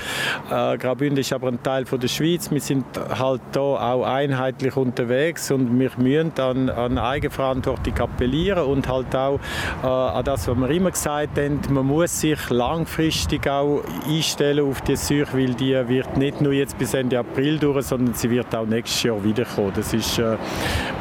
Äh, 0.50 0.76
Graubünden 0.76 1.20
ist 1.20 1.32
aber 1.32 1.48
ein 1.48 1.62
Teil 1.62 1.87
von 1.87 1.98
der 1.98 2.08
Schweiz. 2.08 2.50
Wir 2.50 2.60
sind 2.60 2.84
halt 3.18 3.40
da 3.52 3.60
auch 3.60 4.04
einheitlich 4.04 4.76
unterwegs 4.76 5.50
und 5.50 5.78
wir 5.78 5.90
müssen 5.96 6.38
an, 6.38 6.68
an 6.68 6.98
Eigenverantwortung 6.98 7.98
appellieren 7.98 8.64
und 8.64 8.87
halt 8.88 9.16
auch 9.16 9.40
äh, 9.82 9.87
an 9.87 10.22
das, 10.22 10.48
was 10.48 10.58
wir 10.58 10.68
immer 10.68 10.90
gesagt 10.90 11.38
haben, 11.38 11.60
man 11.70 11.87
muss 11.87 12.20
sich 12.20 12.50
langfristig 12.50 13.48
auch 13.48 13.82
einstellen 14.06 14.68
auf 14.68 14.82
die 14.82 14.96
Seuche, 14.96 15.32
weil 15.32 15.54
die 15.54 15.72
wird 15.88 16.14
nicht 16.18 16.42
nur 16.42 16.52
jetzt 16.52 16.76
bis 16.76 16.92
Ende 16.92 17.18
April 17.20 17.58
durch, 17.58 17.87
sondern 17.87 18.12
sie 18.12 18.28
wird 18.28 18.54
auch 18.54 18.66
nächstes 18.66 19.04
Jahr 19.04 19.25
wiederkommen. 19.25 19.72
Das 19.75 19.94
ist 19.94 20.18
äh, 20.18 20.37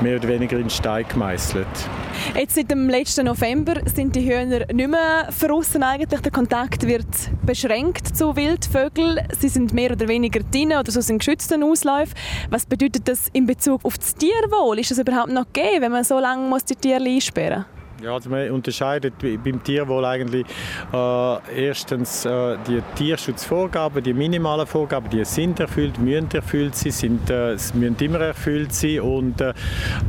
mehr 0.02 0.18
oder 0.18 0.28
weniger 0.28 0.58
in 0.58 0.70
Stein 0.70 1.06
gemeißelt. 1.08 1.68
Jetzt 2.36 2.56
seit 2.56 2.72
dem 2.72 2.90
letzten 2.90 3.26
November 3.26 3.76
sind 3.86 4.16
die 4.16 4.22
Hühner 4.22 4.66
nicht 4.72 4.90
mehr 4.90 5.28
verrissen 5.30 5.84
eigentlich. 5.84 6.22
Der 6.22 6.32
Kontakt 6.32 6.86
wird 6.86 7.08
beschränkt 7.46 8.16
zu 8.16 8.36
Wildvögeln. 8.36 9.20
Sie 9.40 9.50
sind 9.50 9.74
mehr 9.74 9.92
oder 9.92 10.08
weniger 10.08 10.42
drin 10.42 10.74
oder 10.74 10.92
so 10.92 11.02
sind 11.02 11.20
geschützten 11.20 11.64
Ausläufen. 11.64 12.14
Was 12.50 12.66
bedeutet 12.66 13.08
das 13.08 13.28
in 13.34 13.46
Bezug 13.46 13.84
auf 13.86 13.98
das 13.98 14.16
Tierwohl? 14.16 14.80
Ist 14.80 14.92
es 14.92 15.00
überhaupt 15.00 15.32
noch 15.32 15.46
gegeben, 15.52 15.82
wenn 15.82 15.92
man 15.92 16.04
so 16.04 16.20
lange 16.20 16.48
muss 16.48 16.66
die 16.66 16.76
Tiere 16.76 17.04
einsperren 17.04 17.66
muss? 17.70 17.77
Ja, 18.04 18.14
also 18.14 18.30
man 18.30 18.52
unterscheidet 18.52 19.16
beim 19.20 19.64
Tierwohl 19.64 20.06
eigentlich 20.06 20.46
äh, 20.94 21.68
erstens 21.68 22.26
äh, 22.26 22.56
die 22.68 22.84
Tierschutzvorgaben, 22.96 24.04
die 24.04 24.14
minimalen 24.14 24.68
Vorgaben, 24.68 25.10
die 25.10 25.26
sind 25.26 25.60
erfüllt, 25.60 25.98
müssen 25.98 26.30
erfüllt 26.32 26.76
sein, 26.76 26.92
sind, 26.92 27.30
äh, 27.32 27.58
müssen 27.74 27.96
immer 28.00 28.20
erfüllt 28.20 28.72
sein 28.72 29.00
und 29.00 29.42
äh, 29.42 29.52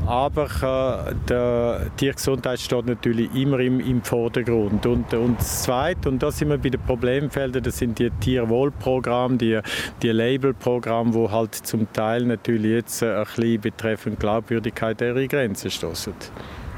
aber 0.05 1.07
äh, 1.09 1.15
die 1.31 1.97
Tiergesundheit 1.97 2.61
steht 2.61 2.85
natürlich 2.85 3.35
immer 3.35 3.59
im, 3.61 3.81
im 3.81 4.03
Vordergrund 4.03 4.85
und, 4.85 5.15
und 5.15 5.39
das 5.39 5.63
Zweite, 5.63 6.11
und 6.11 6.23
da 6.23 6.31
sind 6.31 6.51
wir 6.51 6.59
bei 6.59 6.69
den 6.69 6.83
Problemfeldern, 6.83 7.63
das 7.63 7.79
sind 7.79 7.99
die 7.99 8.11
Tierwohlprogramme, 8.11 9.39
die, 9.39 9.61
die 10.03 10.11
Labelprogramme, 10.11 11.15
wo 11.15 11.31
halt 11.31 11.55
zum 11.55 11.91
Teil 11.95 12.27
natürlich 12.27 12.71
jetzt 12.71 13.01
äh, 13.01 13.15
ein 13.15 13.25
bisschen 13.25 13.61
betreffend 13.63 14.21
Glaubwürdigkeit 14.21 15.01
ihre 15.01 15.27
Grenzen 15.27 15.71
stoßen. 15.71 16.13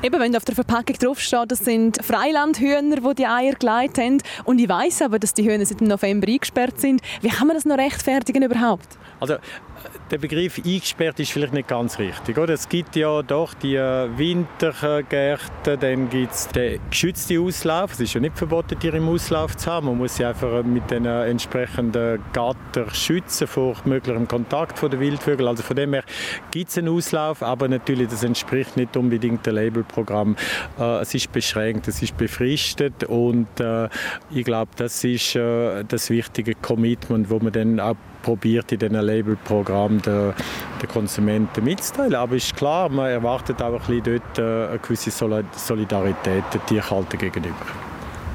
Eben, 0.02 0.18
wenn 0.18 0.34
auf 0.34 0.46
der 0.46 0.54
Verpackung 0.54 0.96
draufsteht, 0.96 1.52
das 1.52 1.58
sind 1.58 2.02
Freilandhühner, 2.02 2.96
die 2.96 3.14
die 3.16 3.26
Eier 3.26 3.52
gelegt 3.52 3.98
haben. 3.98 4.16
Und 4.44 4.58
ich 4.58 4.66
weiß 4.66 5.02
aber, 5.02 5.18
dass 5.18 5.34
die 5.34 5.44
Hühner 5.44 5.66
seit 5.66 5.82
November 5.82 6.26
eingesperrt 6.26 6.80
sind. 6.80 7.02
Wie 7.20 7.28
kann 7.28 7.46
man 7.46 7.54
das 7.54 7.66
noch 7.66 7.76
rechtfertigen 7.76 8.42
überhaupt? 8.42 8.96
Also 9.20 9.36
der 10.10 10.18
Begriff 10.18 10.58
eingesperrt 10.58 11.20
ist 11.20 11.32
vielleicht 11.32 11.52
nicht 11.52 11.68
ganz 11.68 11.98
richtig. 11.98 12.36
Oder? 12.36 12.54
Es 12.54 12.68
gibt 12.68 12.96
ja 12.96 13.22
doch 13.22 13.54
die 13.54 13.76
äh, 13.76 14.08
Wintergärten, 14.16 15.78
dann 15.78 16.08
gibt 16.08 16.32
es 16.32 16.48
den 16.48 16.80
geschützten 16.90 17.38
Auslauf. 17.44 17.92
Es 17.92 18.00
ist 18.00 18.14
ja 18.14 18.20
nicht 18.20 18.36
verboten, 18.36 18.78
Tiere 18.78 18.96
im 18.96 19.08
Auslauf 19.08 19.56
zu 19.56 19.70
haben. 19.70 19.86
Man 19.86 19.98
muss 19.98 20.16
sie 20.16 20.24
einfach 20.24 20.64
mit 20.64 20.90
den 20.90 21.04
äh, 21.04 21.26
entsprechenden 21.28 22.22
Gatter 22.32 22.90
schützen 22.92 23.46
vor 23.46 23.76
möglichem 23.84 24.26
Kontakt 24.26 24.82
der 24.82 24.98
Wildvögel. 24.98 25.46
Also 25.46 25.62
von 25.62 25.76
dem 25.76 25.92
her 25.92 26.04
gibt 26.50 26.70
es 26.70 26.78
einen 26.78 26.88
Auslauf, 26.88 27.42
aber 27.42 27.68
natürlich, 27.68 28.08
das 28.08 28.24
entspricht 28.24 28.76
nicht 28.76 28.96
unbedingt 28.96 29.46
dem 29.46 29.54
Labelprogramm. 29.54 29.89
Äh, 30.78 31.00
es 31.00 31.14
ist 31.14 31.32
beschränkt, 31.32 31.88
es 31.88 32.02
ist 32.02 32.16
befristet 32.16 33.04
und 33.04 33.48
ich 34.30 34.44
glaube, 34.44 34.70
das 34.76 35.04
ist 35.04 35.34
das 35.34 36.10
wichtige 36.10 36.54
Commitment, 36.54 37.30
wo 37.30 37.38
man 37.38 37.52
dann 37.52 37.80
auch 37.80 37.96
probiert 38.22 38.72
in 38.72 38.78
diesem 38.78 38.94
Labelprogramm 38.94 40.00
den, 40.02 40.32
den 40.80 40.88
Konsumenten 40.88 41.64
mitzuteilen. 41.64 42.14
Aber 42.14 42.36
ist 42.36 42.54
klar, 42.56 42.88
man 42.88 43.10
erwartet 43.10 43.60
auch 43.62 43.72
ein 43.88 44.02
bisschen 44.02 44.20
dort 44.20 44.38
äh, 44.38 44.68
eine 44.70 44.78
gewisse 44.78 45.10
Solidarität 45.10 46.44
der 46.52 46.66
Tierhalter 46.66 47.16
gegenüber. 47.16 47.54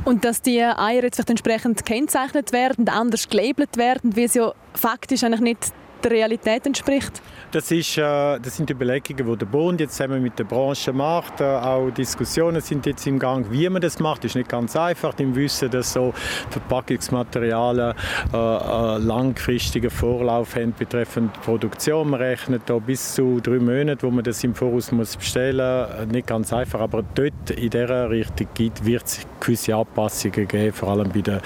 Und 0.03 0.23
dass 0.23 0.41
die 0.41 0.61
Eier 0.61 1.03
jetzt 1.03 1.27
entsprechend 1.29 1.83
gekennzeichnet 1.83 2.51
werden, 2.51 2.87
anders 2.89 3.27
gelabelt 3.27 3.77
werden, 3.77 4.15
wie 4.15 4.23
es 4.23 4.35
ja 4.35 4.53
faktisch 4.73 5.23
eigentlich 5.23 5.41
nicht 5.41 5.73
der 6.03 6.11
Realität 6.11 6.65
entspricht? 6.67 7.21
Das, 7.55 7.71
ist, 7.71 7.97
äh, 7.97 8.01
das 8.37 8.57
sind 8.57 8.69
Überlegungen, 8.69 9.31
die 9.31 9.37
der 9.37 9.45
Bund 9.45 9.79
jetzt 9.79 9.95
zusammen 9.95 10.21
mit 10.21 10.37
der 10.37 10.43
Branche 10.43 10.91
macht. 10.91 11.39
Äh, 11.39 11.45
auch 11.45 11.89
Diskussionen 11.89 12.59
sind 12.59 12.85
jetzt 12.85 13.07
im 13.07 13.17
Gang, 13.17 13.49
wie 13.49 13.69
man 13.69 13.81
das 13.81 13.97
macht. 13.99 14.25
Das 14.25 14.31
ist 14.31 14.35
nicht 14.35 14.49
ganz 14.49 14.75
einfach, 14.75 15.17
im 15.19 15.33
Wissen, 15.37 15.71
dass 15.71 15.93
so 15.93 16.13
Verpackungsmaterialien 16.49 17.93
äh, 18.33 18.35
äh, 18.35 18.97
langfristigen 18.97 19.89
Vorlauf 19.89 20.57
haben 20.57 20.73
betreffend 20.77 21.31
Produktion. 21.43 22.09
Man 22.09 22.19
rechnet 22.19 22.63
da 22.65 22.77
bis 22.77 23.13
zu 23.13 23.39
drei 23.39 23.59
Monate, 23.59 24.05
wo 24.05 24.11
man 24.11 24.25
das 24.25 24.43
im 24.43 24.53
Voraus 24.53 24.91
muss 24.91 25.15
bestellen 25.15 25.87
muss. 25.97 26.07
Nicht 26.11 26.27
ganz 26.27 26.51
einfach, 26.51 26.81
aber 26.81 27.05
dort 27.15 27.51
in 27.51 27.69
dieser 27.69 28.09
Richtung 28.09 28.49
wird 28.83 29.05
es 29.05 29.25
gewisse 29.39 29.77
Anpassungen 29.77 30.45
geben, 30.45 30.73
vor 30.73 30.89
allem 30.89 31.09
bei 31.09 31.21
der, 31.21 31.41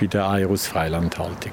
bei 0.00 0.06
der 0.06 0.28
Eier 0.28 0.50
aus 0.50 0.66
Freilandhaltung. 0.66 1.52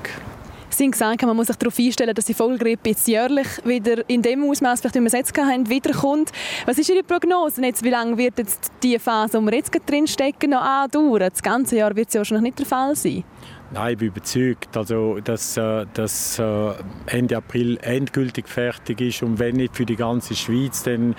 Sie 0.70 0.84
haben 0.84 0.92
gesagt, 0.92 1.22
man 1.24 1.36
muss 1.36 1.48
sich 1.48 1.56
darauf 1.56 1.78
einstellen, 1.80 2.14
dass 2.14 2.26
die 2.26 2.34
Vollgrippe 2.34 2.90
jetzt 2.90 3.08
jährlich 3.08 3.48
wieder 3.66 4.08
in 4.08 4.22
dem 4.22 4.44
Ausmaß, 4.50 4.84
wie 4.84 5.00
wir 5.00 5.08
es 5.08 5.14
jetzt 5.14 5.38
haben, 5.38 5.70
wiederkommt. 5.70 6.32
Was 6.66 6.78
ist 6.78 6.90
Ihre 6.90 7.04
Prognose? 7.04 7.62
Jetzt, 7.62 7.84
wie 7.84 7.90
lange 7.90 8.18
wird 8.18 8.38
jetzt 8.38 8.72
die 8.84 8.98
Phase, 9.00 9.38
in 9.38 9.46
der 9.46 9.54
wir 9.54 9.58
jetzt 9.58 9.72
drin 9.86 10.08
stecken, 10.08 10.52
noch 10.52 10.62
andauern? 10.62 11.30
Das 11.32 11.42
ganze 11.42 11.78
Jahr 11.78 11.96
wird 11.96 12.10
es 12.10 12.14
ja 12.14 12.20
wahrscheinlich 12.20 12.44
nicht 12.44 12.60
der 12.60 12.66
Fall 12.66 12.96
sein. 12.96 13.24
Nein, 13.72 13.94
ich 13.94 14.00
bin 14.00 14.08
überzeugt, 14.08 14.76
also, 14.76 15.20
dass 15.20 15.56
äh, 15.56 15.86
das 15.94 16.40
äh, 16.40 16.72
Ende 17.06 17.38
April 17.38 17.78
endgültig 17.84 18.48
fertig 18.48 19.00
ist 19.00 19.22
und 19.22 19.38
wenn 19.38 19.58
nicht 19.58 19.76
für 19.76 19.86
die 19.86 19.96
ganze 19.96 20.36
Schweiz, 20.36 20.82
dann 20.82 21.16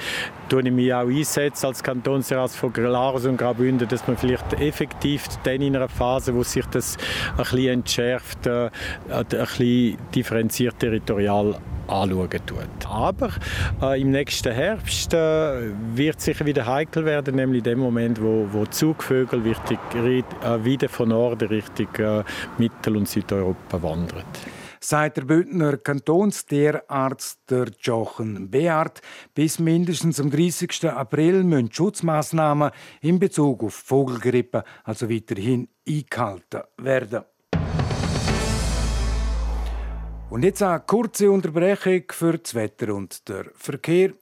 tue 0.48 0.62
ich 0.62 0.72
mich 0.72 0.92
auch 0.92 1.06
einsetzen 1.06 1.66
als 1.66 1.80
Kantonsrat 1.80 2.50
von 2.50 2.72
Glarus 2.72 3.24
und 3.24 3.36
Graubünden, 3.36 3.86
dass 3.86 4.04
man 4.08 4.16
vielleicht 4.16 4.52
effektiv 4.54 5.28
dann 5.44 5.62
in 5.62 5.76
einer 5.76 5.88
Phase, 5.88 6.34
wo 6.34 6.42
sich 6.42 6.66
das 6.66 6.96
ein 7.30 7.36
bisschen 7.36 7.68
entschärft, 7.68 8.44
äh, 8.48 8.70
ein 9.10 9.24
bisschen 9.26 9.98
differenziert 10.12 10.76
territorial 10.80 11.54
anschauen 11.90 12.30
tut. 12.46 12.86
Aber 12.88 13.30
äh, 13.82 14.00
im 14.00 14.10
nächsten 14.10 14.52
Herbst 14.52 15.12
äh, 15.12 15.70
wird 15.94 16.18
es 16.18 16.24
sicher 16.24 16.46
wieder 16.46 16.66
heikel 16.66 17.04
werden, 17.04 17.36
nämlich 17.36 17.58
in 17.58 17.64
dem 17.64 17.78
Moment, 17.80 18.20
wo, 18.20 18.48
wo 18.52 18.66
Zugvögel 18.66 19.40
richtig, 19.42 19.78
äh, 19.94 20.64
wieder 20.64 20.88
von 20.88 21.08
Norden 21.10 21.48
Richtung 21.48 21.88
äh, 21.98 22.24
Mittel- 22.58 22.96
und 22.96 23.08
Südeuropa 23.08 23.82
wandern 23.82 24.24
sagt 24.82 25.18
der 25.18 25.24
Bündner 25.24 25.76
Kantonstierarzt 25.76 27.50
der 27.50 27.66
Jochen 27.80 28.50
Beard. 28.50 29.02
Bis 29.34 29.58
mindestens 29.58 30.18
am 30.20 30.30
30. 30.30 30.86
April 30.88 31.44
müssen 31.44 31.70
Schutzmaßnahmen 31.70 32.70
in 33.02 33.18
Bezug 33.18 33.62
auf 33.62 33.74
Vogelgrippe 33.74 34.64
also 34.84 35.10
weiterhin 35.10 35.68
eingehalten 35.86 36.62
werden. 36.78 37.24
Und 40.30 40.44
jetzt 40.44 40.62
eine 40.62 40.80
kurze 40.80 41.30
Unterbrechung 41.30 42.04
für 42.10 42.38
das 42.38 42.54
Wetter 42.54 42.94
und 42.94 43.28
der 43.28 43.46
Verkehr. 43.54 44.12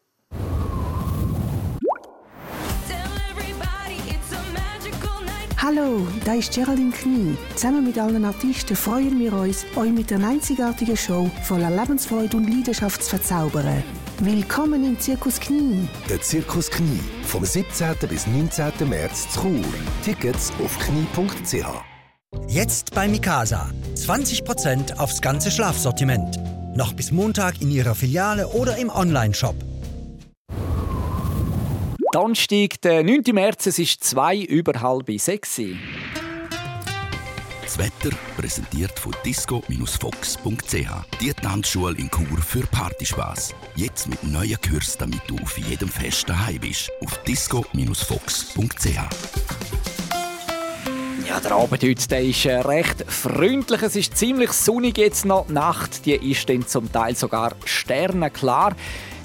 Hallo, 5.61 6.07
da 6.25 6.33
ist 6.33 6.55
Geraldine 6.55 6.93
Knie. 6.93 7.37
Zusammen 7.55 7.85
mit 7.85 7.99
allen 7.99 8.25
Artisten 8.25 8.75
freuen 8.75 9.19
wir 9.19 9.35
uns, 9.35 9.67
euch 9.77 9.91
mit 9.91 10.11
der 10.11 10.27
einzigartigen 10.27 10.97
Show 10.97 11.31
voller 11.43 11.69
Lebensfreude 11.69 12.39
und 12.39 12.49
Leidenschaft 12.49 13.03
zu 13.03 13.11
verzaubern. 13.11 13.83
Willkommen 14.21 14.83
im 14.85 14.99
Zirkus 14.99 15.39
Knie. 15.39 15.87
Der 16.09 16.23
Zirkus 16.23 16.71
Knie 16.71 17.01
vom 17.25 17.45
17. 17.45 17.95
bis 18.09 18.27
19. 18.27 18.89
März 18.89 19.31
zu 19.31 19.43
Chur. 19.43 19.65
Tickets 20.03 20.55
auf 20.65 20.79
knie.ch. 20.79 21.88
Jetzt 22.49 22.95
bei 22.95 23.07
Mikasa. 23.09 23.71
20% 23.95 24.99
aufs 24.99 25.21
ganze 25.21 25.51
Schlafsortiment. 25.51 26.39
Noch 26.75 26.93
bis 26.93 27.13
Montag 27.13 27.61
in 27.61 27.71
Ihrer 27.71 27.95
Filiale 27.95 28.49
oder 28.49 28.77
im 28.79 28.91
Onlineshop. 28.91 29.55
Donnerstag, 32.13 32.81
der 32.83 33.05
9. 33.05 33.23
März, 33.33 33.67
es 33.67 33.79
ist 33.79 34.03
zwei 34.03 34.39
über 34.39 34.81
halb 34.81 35.11
sechs. 35.21 35.61
Das 37.63 37.77
Wetter 37.77 38.17
präsentiert 38.37 38.99
von 38.99 39.15
disco-fox.ch. 39.27 40.89
Die 41.21 41.35
Tanzschule 41.35 41.99
in 41.99 42.11
Chur 42.11 42.39
für 42.39 42.67
Partyspaß. 42.67 43.55
Jetzt 43.77 44.09
mit 44.09 44.25
neuen 44.25 44.59
Kürzen, 44.61 45.01
damit 45.01 45.21
du 45.27 45.37
auf 45.37 45.59
jedem 45.59 45.89
Fest 45.89 46.29
daheim 46.29 46.61
bist. 46.61 46.91
Auf 47.05 47.23
disco-fox.ch. 47.25 48.99
Ja, 51.29 51.41
der 51.41 51.53
Abend 51.53 51.83
heute 51.83 52.09
der 52.09 52.23
ist 52.23 52.47
äh, 52.47 52.55
recht 52.61 53.05
freundlich. 53.07 53.83
Es 53.83 53.97
ist 53.97 54.17
ziemlich 54.17 54.51
sonnig 54.51 54.97
jetzt 54.97 55.27
noch. 55.27 55.47
Die 55.47 55.53
Nacht 55.53 56.07
die 56.07 56.15
ist 56.15 56.49
dann 56.49 56.67
zum 56.67 56.91
Teil 56.91 57.15
sogar 57.17 57.53
sternenklar. 57.67 58.75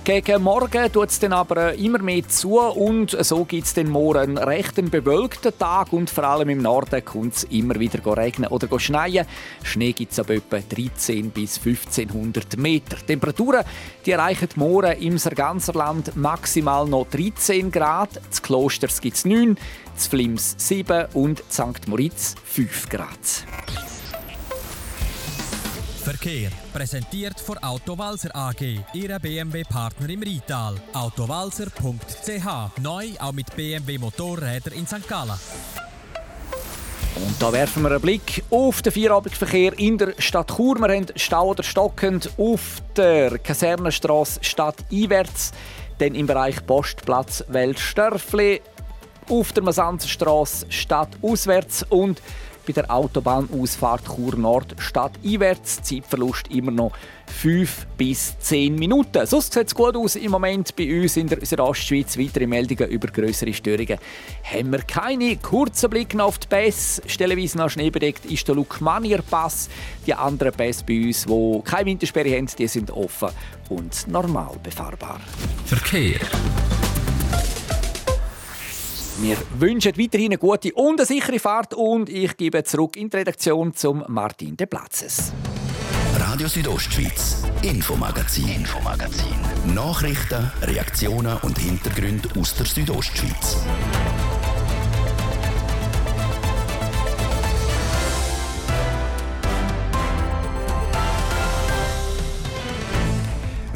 Gegen 0.03 0.43
Morgen 0.43 0.91
tut 0.91 1.11
es 1.11 1.19
dann 1.21 1.31
aber 1.31 1.75
immer 1.75 1.99
mehr 1.99 2.27
zu 2.27 2.59
und 2.59 3.15
so 3.23 3.45
gibt 3.45 3.67
es 3.67 3.73
dann 3.73 3.89
morgen 3.89 4.37
einen 4.37 4.37
recht 4.37 4.75
bewölkten 4.91 5.57
Tag 5.57 5.93
und 5.93 6.09
vor 6.09 6.25
allem 6.25 6.49
im 6.49 6.61
Norden 6.61 7.05
kommt 7.05 7.35
es 7.35 7.43
immer 7.45 7.79
wieder 7.79 8.05
regnen 8.17 8.49
oder 8.49 8.77
schneien. 8.81 9.25
Schnee 9.63 9.93
gibt 9.93 10.11
es 10.11 10.19
ab 10.19 10.29
etwa 10.29 10.59
13 10.59 11.29
bis 11.29 11.57
1500 11.57 12.57
Meter. 12.57 12.97
Die 12.97 13.05
Temperaturen 13.05 13.63
die 14.05 14.11
erreichen 14.11 14.49
morgen 14.57 14.91
im 15.01 15.17
Sarganserland 15.17 16.17
maximal 16.17 16.85
noch 16.85 17.07
13 17.09 17.71
Grad. 17.71 18.09
Das 18.29 18.41
Klosters 18.41 18.99
gibt 18.99 19.15
es 19.15 19.23
9, 19.23 19.55
das 19.93 20.07
Flims 20.07 20.55
7 20.57 21.07
und 21.13 21.43
St. 21.49 21.87
Moritz 21.87 22.35
5 22.45 22.89
Grad. 22.89 23.45
Verkehr 26.03 26.49
präsentiert 26.73 27.39
von 27.39 27.57
Autowalzer 27.59 28.35
AG, 28.35 28.83
Ihrer 28.93 29.19
BMW-Partner 29.19 30.09
im 30.09 30.21
Rital. 30.21 30.75
Autowalzer.ch 30.91 32.81
neu 32.81 33.07
auch 33.19 33.31
mit 33.31 33.55
BMW 33.55 33.97
Motorrädern 33.97 34.73
in 34.73 34.85
St. 34.85 35.07
Gallen. 35.07 35.39
Und 37.15 37.41
da 37.41 37.53
werfen 37.53 37.83
wir 37.83 37.91
einen 37.91 38.01
Blick 38.01 38.43
auf 38.49 38.81
den 38.81 38.91
Feierabendverkehr 38.91 39.77
in 39.79 39.97
der 39.97 40.13
Stadt 40.17 40.55
Chur. 40.57 40.77
Wir 40.79 40.93
haben 40.93 41.05
Stau 41.15 41.49
oder 41.49 41.63
stockend 41.63 42.31
auf 42.37 42.81
der 42.97 43.37
Kasernenstraße 43.37 44.39
stadteinwärts, 44.43 45.51
dann 45.99 46.15
im 46.15 46.25
Bereich 46.25 46.65
Postplatz 46.65 47.45
Weltstörfli, 47.47 48.61
auf 49.29 49.53
der 49.53 49.63
Masanzerstraße 49.63 50.65
stadtauswärts 50.69 51.85
und 51.89 52.21
bei 52.65 52.73
der 52.73 52.89
Autobahnausfahrt 52.89 54.05
Chur 54.05 54.35
Nord 54.37 54.75
stadteinwärts. 54.77 55.81
Zeitverlust 55.83 56.47
immer 56.49 56.71
noch 56.71 56.93
5 57.27 57.87
bis 57.97 58.37
10 58.39 58.75
Minuten. 58.75 59.25
Sonst 59.25 59.53
sieht 59.53 59.67
es 59.67 59.75
gut 59.75 59.95
aus 59.95 60.15
im 60.15 60.31
Moment 60.31 60.75
bei 60.75 61.01
uns 61.01 61.17
in 61.17 61.27
der 61.27 61.39
unserer 61.39 61.67
Ostschweiz. 61.67 62.17
Weitere 62.17 62.47
Meldungen 62.47 62.89
über 62.89 63.07
größere 63.07 63.53
Störungen 63.53 63.97
haben 64.43 64.71
wir 64.71 64.79
keine. 64.79 65.37
Kurzer 65.37 65.89
Blick 65.89 66.13
noch 66.13 66.27
auf 66.27 66.37
die 66.37 66.47
Pässe. 66.47 67.01
Stellenweise 67.05 67.57
noch 67.57 67.69
schneebedeckt 67.69 68.25
ist 68.25 68.47
der 68.47 68.55
Lukmanier 68.55 69.21
Pass. 69.21 69.69
Die 70.05 70.13
anderen 70.13 70.53
Pässe 70.53 70.83
bei 70.85 71.07
uns, 71.07 71.25
die 71.25 71.61
keine 71.65 71.85
Wintersperre 71.87 72.35
haben, 72.35 72.47
die 72.57 72.67
sind 72.67 72.91
offen 72.91 73.29
und 73.69 74.07
normal 74.07 74.55
befahrbar. 74.63 75.19
Verkehr. 75.65 76.19
Wir 79.23 79.37
wünschen 79.57 79.97
weiterhin 79.97 80.33
eine 80.33 80.37
gute 80.37 80.73
und 80.73 80.99
eine 80.99 81.05
sichere 81.05 81.39
Fahrt 81.39 81.73
und 81.73 82.09
ich 82.09 82.35
gebe 82.35 82.61
zurück 82.65 82.97
in 82.97 83.09
die 83.09 83.15
Redaktion 83.15 83.73
zum 83.73 84.03
Martin 84.09 84.57
de 84.57 84.67
Platzes. 84.67 85.31
Radio 86.19 86.49
Südostschweiz, 86.49 87.43
Infomagazin, 87.61 88.49
Infomagazin. 88.49 89.33
Nachrichten, 89.73 90.51
Reaktionen 90.63 91.37
und 91.41 91.57
Hintergründe 91.57 92.27
aus 92.37 92.53
der 92.55 92.65
Südostschweiz. 92.65 93.59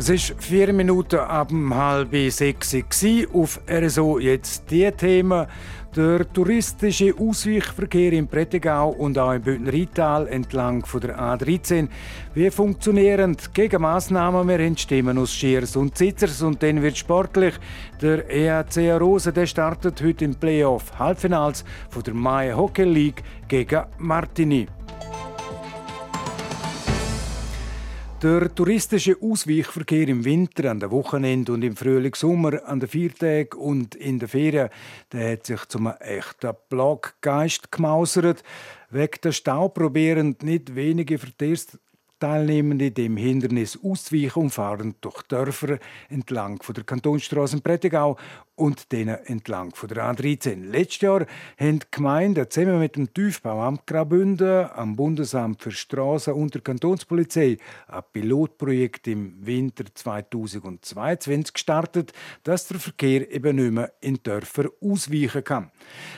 Es 0.09 0.29
ist 0.29 0.41
vier 0.41 0.71
Minuten 0.71 1.19
ab 1.19 1.51
halb 1.51 2.15
sechs 2.31 2.73
auf 3.33 3.59
RSO 3.69 4.19
jetzt 4.19 4.71
die 4.71 4.89
Themen. 4.93 5.45
Der 5.97 6.31
touristische 6.31 7.13
Ausweichverkehr 7.19 8.13
im 8.13 8.25
Prättigau 8.25 8.91
und 8.91 9.19
auch 9.19 9.33
im 9.33 9.41
Bündner 9.41 9.73
Rheintal 9.73 10.27
entlang 10.29 10.85
von 10.85 11.01
der 11.01 11.19
A13. 11.19 11.89
Wie 12.33 12.49
funktionieren 12.49 13.35
die 13.35 13.51
Gegenmaßnahmen? 13.53 14.47
Wir 14.47 14.77
Stimmen 14.77 15.17
aus 15.17 15.33
Schiers 15.33 15.75
und 15.75 15.97
Zitzers 15.97 16.41
und 16.41 16.63
dann 16.63 16.81
wird 16.81 16.95
sportlich. 16.95 17.55
Der 18.01 18.29
EAC 18.29 19.01
Rose 19.01 19.33
der 19.33 19.45
startet 19.45 20.01
heute 20.01 20.23
im 20.23 20.35
Playoff 20.35 20.97
Halbfinals 20.97 21.65
von 21.89 22.03
der 22.03 22.13
Mai 22.13 22.53
Hockey 22.53 22.85
League 22.85 23.23
gegen 23.49 23.83
Martini. 23.97 24.69
Der 28.23 28.55
touristische 28.55 29.15
Ausweichverkehr 29.21 30.07
im 30.07 30.25
Winter, 30.25 30.71
an 30.71 30.79
den 30.79 30.89
Wochenenden 30.89 31.53
und 31.53 31.63
im 31.63 31.75
Frühling-Sommer, 31.75 32.65
an 32.65 32.79
den 32.79 32.89
Viertagen 32.89 33.59
und 33.59 33.93
in 33.93 34.17
den 34.17 34.27
Ferien, 34.27 34.69
der 35.11 35.33
hat 35.33 35.45
sich 35.45 35.63
zum 35.65 35.85
echten 35.99 36.55
Plaggeist 36.67 37.71
gemausert. 37.71 38.41
Wegen 38.89 39.21
der 39.23 39.31
Stau 39.33 39.67
probieren 39.67 40.35
nicht 40.41 40.73
wenige 40.73 41.19
Verkehrs 41.19 41.77
Teilnehmende 42.19 42.89
dem 42.89 43.15
Hindernis 43.17 43.77
auszuweichen 43.83 44.43
und 44.43 44.49
fahren 44.49 44.95
durch 45.01 45.21
Dörfer 45.23 45.77
entlang 46.09 46.59
von 46.63 46.73
der 46.73 46.83
Kantonsstraße 46.83 47.61
Prättigau 47.61 48.17
und 48.57 48.91
denen 48.91 49.17
entlang 49.25 49.73
von 49.75 49.87
der 49.87 50.11
A13. 50.11 50.65
Letztes 50.69 51.01
Jahr 51.01 51.25
haben 51.59 51.79
die 51.79 51.85
Gemeinden 51.91 52.49
zusammen 52.49 52.79
mit 52.79 52.95
dem 52.95 53.13
Tiefbauamt 53.13 53.85
Graubünden, 53.85 54.69
am 54.75 54.95
Bundesamt 54.95 55.61
für 55.61 55.71
Straßen 55.71 56.33
und 56.33 56.55
der 56.55 56.61
Kantonspolizei 56.61 57.59
ein 57.87 58.03
Pilotprojekt 58.11 59.07
im 59.07 59.45
Winter 59.45 59.85
2022 59.93 61.53
gestartet, 61.53 62.13
dass 62.43 62.67
der 62.67 62.79
Verkehr 62.79 63.31
eben 63.31 63.57
nicht 63.57 63.71
mehr 63.71 63.93
in 64.01 64.19
Dörfer 64.23 64.69
ausweichen 64.81 65.43
kann. 65.43 65.71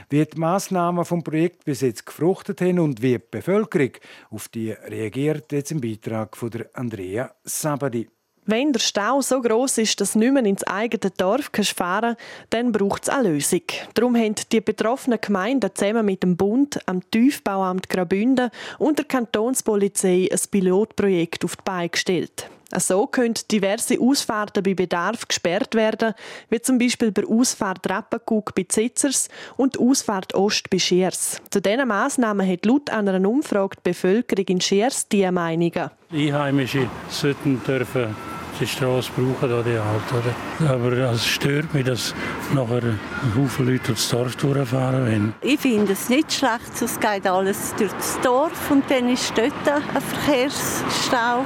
Wie 0.10 0.26
die 0.26 0.40
Massnahmen 0.40 1.04
vom 1.04 1.24
Projekt 1.24 1.66
bis 1.66 1.82
jetzt 1.82 2.06
gefruchtet 2.06 2.62
haben 2.62 2.80
und 2.80 3.02
wie 3.02 3.18
die 3.18 3.24
Bevölkerung 3.30 3.92
auf 4.32 4.48
die 4.48 4.72
reagiert, 4.72 5.52
jetzt 5.52 5.72
im 5.72 5.82
Beitrag 5.82 6.38
von 6.38 6.50
der 6.52 6.70
Andrea 6.74 7.36
Sabadi. 7.44 8.08
Wenn 8.52 8.74
der 8.74 8.80
Stau 8.80 9.22
so 9.22 9.42
groß 9.42 9.78
ist, 9.78 10.02
dass 10.02 10.16
mehr 10.16 10.36
ins 10.38 10.64
eigene 10.64 11.12
Dorf 11.16 11.52
fahren 11.54 12.16
kannst, 12.16 12.50
dann 12.50 12.72
braucht 12.72 13.04
es 13.04 13.10
eine 13.10 13.30
Lösung. 13.30 13.62
Darum 13.94 14.16
haben 14.16 14.34
die 14.52 14.60
betroffenen 14.60 15.22
Gemeinden 15.22 15.70
zusammen 15.72 16.04
mit 16.04 16.24
dem 16.24 16.36
Bund, 16.36 16.80
am 16.88 17.08
Tiefbauamt 17.12 17.90
Graubünden 17.90 18.50
und 18.80 18.98
der 18.98 19.06
Kantonspolizei 19.06 20.30
ein 20.32 20.40
Pilotprojekt 20.50 21.46
auf 21.46 21.58
die 21.58 21.64
Beine 21.64 21.90
gestellt. 21.90 22.50
So 22.76 23.06
können 23.06 23.36
diverse 23.52 24.00
Ausfahrten 24.00 24.64
bei 24.64 24.74
Bedarf 24.74 25.28
gesperrt 25.28 25.76
werden, 25.76 26.16
wie 26.50 26.60
zum 26.60 26.80
Beispiel 26.80 27.12
bei 27.12 27.28
Ausfahrt 27.28 27.88
Rappengug 27.88 28.56
bei 28.56 28.66
Zitzers 28.68 29.30
und 29.58 29.80
Ausfahrt 29.80 30.34
Ost 30.34 30.72
bei 30.72 30.80
Schiers. 30.80 31.40
Zu 31.52 31.62
diesen 31.62 31.88
Massnahmen 31.88 32.48
hat 32.48 32.66
laut 32.66 32.90
einer 32.90 33.28
Umfrage 33.30 33.76
die 33.78 33.90
Bevölkerung 33.92 34.46
in 34.48 34.62
Schiers 34.62 35.08
diese 35.08 35.32
Meinungen. 35.32 35.92
Einheimische 36.12 36.90
sollten 37.10 37.62
dürfen 37.64 38.39
die 38.60 38.68
Straße 38.68 39.12
brauchen, 39.16 39.50
da 39.50 39.62
die 39.62 39.78
Alte. 39.78 40.34
Oder? 40.60 40.74
Aber 40.74 40.92
es 41.14 41.26
stört 41.26 41.74
mich, 41.74 41.86
dass 41.86 42.14
nachher 42.54 42.84
ein 42.84 43.00
Haufen 43.36 43.68
Leute 43.68 43.88
durchs 43.88 44.10
Dorf 44.10 44.36
durchfahren 44.36 45.06
wollen. 45.06 45.34
Ich 45.42 45.60
finde 45.60 45.94
es 45.94 46.10
nicht 46.10 46.32
schlecht, 46.32 46.82
es 46.82 47.00
geht 47.00 47.28
alles 47.28 47.74
durch 47.78 47.92
das 47.94 48.20
Dorf 48.22 48.72
und 48.72 48.84
dann 48.90 49.10
ist 49.10 49.34
dort 49.38 49.54
ein 49.68 50.02
Verkehrsstau. 50.02 51.46